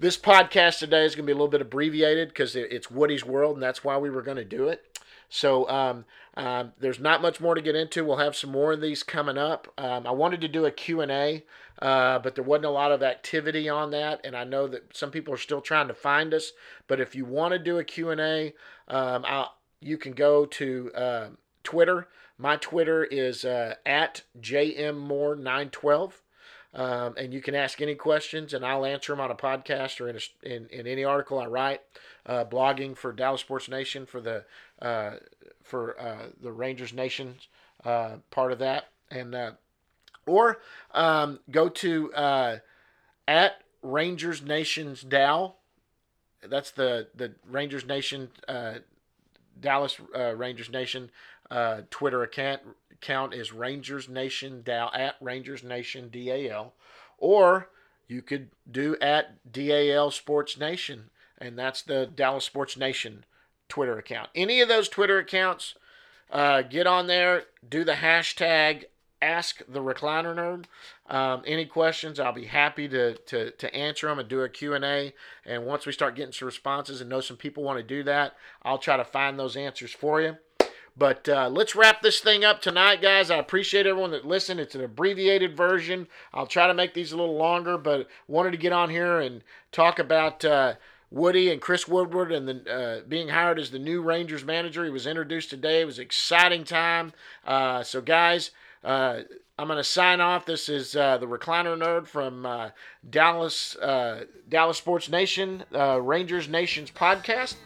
this 0.00 0.16
podcast 0.18 0.80
today 0.80 1.04
is 1.04 1.14
going 1.14 1.24
to 1.24 1.26
be 1.26 1.32
a 1.32 1.36
little 1.36 1.48
bit 1.48 1.60
abbreviated 1.60 2.28
because 2.28 2.56
it's 2.56 2.90
woody's 2.90 3.24
world 3.24 3.54
and 3.54 3.62
that's 3.62 3.84
why 3.84 3.96
we 3.96 4.10
were 4.10 4.22
going 4.22 4.36
to 4.36 4.44
do 4.44 4.68
it. 4.68 4.98
So 5.30 5.68
um, 5.68 6.04
um, 6.36 6.72
there's 6.78 7.00
not 7.00 7.22
much 7.22 7.40
more 7.40 7.54
to 7.54 7.62
get 7.62 7.74
into. 7.74 8.04
We'll 8.04 8.18
have 8.18 8.36
some 8.36 8.50
more 8.50 8.72
of 8.72 8.80
these 8.80 9.02
coming 9.02 9.38
up. 9.38 9.72
Um, 9.78 10.06
i 10.06 10.10
wanted 10.10 10.40
to 10.42 10.48
do 10.48 10.66
a 10.66 10.70
q&a 10.70 11.44
uh, 11.80 12.18
but 12.18 12.34
there 12.34 12.44
wasn't 12.44 12.66
a 12.66 12.70
lot 12.70 12.92
of 12.92 13.02
activity 13.02 13.68
on 13.68 13.90
that 13.90 14.20
and 14.24 14.36
i 14.36 14.44
know 14.44 14.66
that 14.68 14.96
some 14.96 15.10
people 15.10 15.34
are 15.34 15.38
still 15.38 15.60
trying 15.60 15.88
to 15.88 15.94
find 15.94 16.32
us 16.34 16.52
but 16.86 17.00
if 17.00 17.14
you 17.14 17.24
want 17.24 17.52
to 17.52 17.58
do 17.58 17.78
a 17.78 17.84
q&a 17.84 18.54
um, 18.88 19.24
you 19.80 19.98
can 19.98 20.12
go 20.12 20.46
to 20.46 20.90
uh, 20.94 21.26
Twitter. 21.64 22.06
My 22.38 22.56
Twitter 22.56 23.04
is 23.04 23.44
uh, 23.44 23.74
at 23.84 24.22
jmmore912. 24.40 26.12
Um, 26.74 27.14
and 27.16 27.32
you 27.32 27.40
can 27.40 27.54
ask 27.54 27.80
any 27.80 27.94
questions, 27.94 28.52
and 28.52 28.66
I'll 28.66 28.84
answer 28.84 29.12
them 29.12 29.20
on 29.20 29.30
a 29.30 29.36
podcast 29.36 30.00
or 30.00 30.08
in, 30.08 30.16
a, 30.16 30.54
in, 30.54 30.66
in 30.70 30.86
any 30.88 31.04
article 31.04 31.38
I 31.38 31.46
write. 31.46 31.82
Uh, 32.26 32.44
blogging 32.44 32.96
for 32.96 33.12
Dallas 33.12 33.42
Sports 33.42 33.68
Nation 33.68 34.06
for 34.06 34.20
the 34.20 34.44
uh, 34.82 35.12
for 35.62 35.98
uh, 36.00 36.26
the 36.42 36.50
Rangers 36.50 36.92
Nation 36.92 37.36
uh, 37.84 38.16
part 38.30 38.50
of 38.50 38.58
that, 38.58 38.88
and 39.10 39.34
uh, 39.34 39.52
or 40.26 40.58
um, 40.92 41.38
go 41.50 41.68
to 41.68 42.12
uh, 42.14 42.58
at 43.28 43.62
Rangers 43.82 44.42
Nations 44.42 45.02
DAL. 45.02 45.58
That's 46.42 46.70
the 46.72 47.08
the 47.14 47.34
Rangers 47.48 47.86
Nation 47.86 48.30
Dallas 49.60 50.00
Rangers 50.14 50.70
Nation 50.70 51.10
uh, 51.54 51.82
Twitter 51.88 52.22
account 52.24 52.62
account 52.90 53.32
is 53.32 53.52
Rangers 53.52 54.08
Nation 54.08 54.62
Dal 54.62 54.90
at 54.92 55.14
Rangers 55.20 55.62
Nation 55.62 56.10
DAL, 56.10 56.72
or 57.16 57.68
you 58.08 58.22
could 58.22 58.48
do 58.70 58.96
at 59.00 59.52
DAL 59.52 60.10
Sports 60.10 60.58
Nation, 60.58 61.10
and 61.38 61.56
that's 61.56 61.80
the 61.82 62.06
Dallas 62.12 62.44
Sports 62.44 62.76
Nation 62.76 63.24
Twitter 63.68 63.96
account. 63.96 64.30
Any 64.34 64.60
of 64.60 64.68
those 64.68 64.88
Twitter 64.88 65.18
accounts, 65.18 65.74
uh, 66.30 66.62
get 66.62 66.88
on 66.88 67.06
there, 67.06 67.44
do 67.66 67.84
the 67.84 67.92
hashtag 67.92 68.86
Ask 69.22 69.62
the 69.66 69.80
Recliner 69.80 70.34
Nerd. 70.34 70.64
Um, 71.08 71.42
any 71.46 71.64
questions, 71.64 72.20
I'll 72.20 72.34
be 72.34 72.44
happy 72.44 72.88
to, 72.88 73.14
to, 73.14 73.52
to 73.52 73.74
answer 73.74 74.06
them 74.06 74.18
and 74.18 74.28
do 74.28 74.42
a 74.42 74.50
Q&A. 74.50 75.14
And 75.46 75.64
once 75.64 75.86
we 75.86 75.92
start 75.92 76.14
getting 76.14 76.32
some 76.32 76.44
responses 76.44 77.00
and 77.00 77.08
know 77.08 77.22
some 77.22 77.38
people 77.38 77.62
want 77.62 77.78
to 77.78 77.82
do 77.82 78.02
that, 78.02 78.34
I'll 78.62 78.76
try 78.76 78.98
to 78.98 79.04
find 79.04 79.38
those 79.38 79.56
answers 79.56 79.92
for 79.92 80.20
you. 80.20 80.36
But 80.96 81.28
uh, 81.28 81.48
let's 81.48 81.74
wrap 81.74 82.02
this 82.02 82.20
thing 82.20 82.44
up 82.44 82.62
tonight, 82.62 83.02
guys. 83.02 83.30
I 83.30 83.38
appreciate 83.38 83.86
everyone 83.86 84.12
that 84.12 84.26
listened. 84.26 84.60
It's 84.60 84.76
an 84.76 84.84
abbreviated 84.84 85.56
version. 85.56 86.06
I'll 86.32 86.46
try 86.46 86.68
to 86.68 86.74
make 86.74 86.94
these 86.94 87.10
a 87.10 87.16
little 87.16 87.36
longer, 87.36 87.76
but 87.76 88.08
wanted 88.28 88.52
to 88.52 88.58
get 88.58 88.72
on 88.72 88.90
here 88.90 89.18
and 89.18 89.42
talk 89.72 89.98
about 89.98 90.44
uh, 90.44 90.74
Woody 91.10 91.50
and 91.50 91.60
Chris 91.60 91.88
Woodward 91.88 92.30
and 92.30 92.48
the, 92.48 92.72
uh, 92.72 93.00
being 93.08 93.28
hired 93.28 93.58
as 93.58 93.70
the 93.70 93.78
new 93.78 94.02
Rangers 94.02 94.44
manager. 94.44 94.84
He 94.84 94.90
was 94.90 95.06
introduced 95.06 95.50
today. 95.50 95.80
It 95.80 95.84
was 95.84 95.98
an 95.98 96.04
exciting 96.04 96.62
time. 96.62 97.12
Uh, 97.44 97.82
so, 97.82 98.00
guys, 98.00 98.52
uh, 98.84 99.22
I'm 99.58 99.66
going 99.66 99.78
to 99.78 99.84
sign 99.84 100.20
off. 100.20 100.46
This 100.46 100.68
is 100.68 100.94
uh, 100.94 101.18
the 101.18 101.26
Recliner 101.26 101.76
Nerd 101.76 102.06
from 102.06 102.46
uh, 102.46 102.70
Dallas, 103.08 103.74
uh, 103.76 104.26
Dallas 104.48 104.78
Sports 104.78 105.08
Nation, 105.08 105.64
Rangers 105.72 106.48
Nations 106.48 106.90
podcast. 106.90 107.56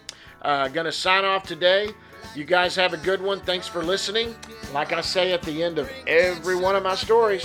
Going 0.43 0.85
to 0.85 0.93
sign 0.93 1.27
off 1.27 1.43
today. 1.45 1.91
You 2.35 2.45
guys 2.45 2.77
have 2.77 2.93
a 2.93 2.99
good 2.99 3.21
one. 3.21 3.41
Thanks 3.41 3.67
for 3.67 3.83
listening. 3.83 4.35
Like 4.73 4.93
I 4.93 5.01
say 5.01 5.33
at 5.33 5.43
the 5.43 5.63
end 5.63 5.79
of 5.79 5.91
every 6.07 6.57
one 6.57 6.77
of 6.77 6.83
my 6.83 6.95
stories, 6.95 7.45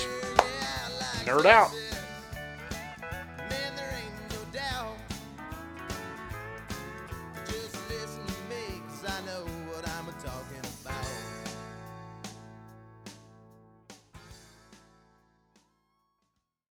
nerd 1.25 1.45
out. 1.45 1.71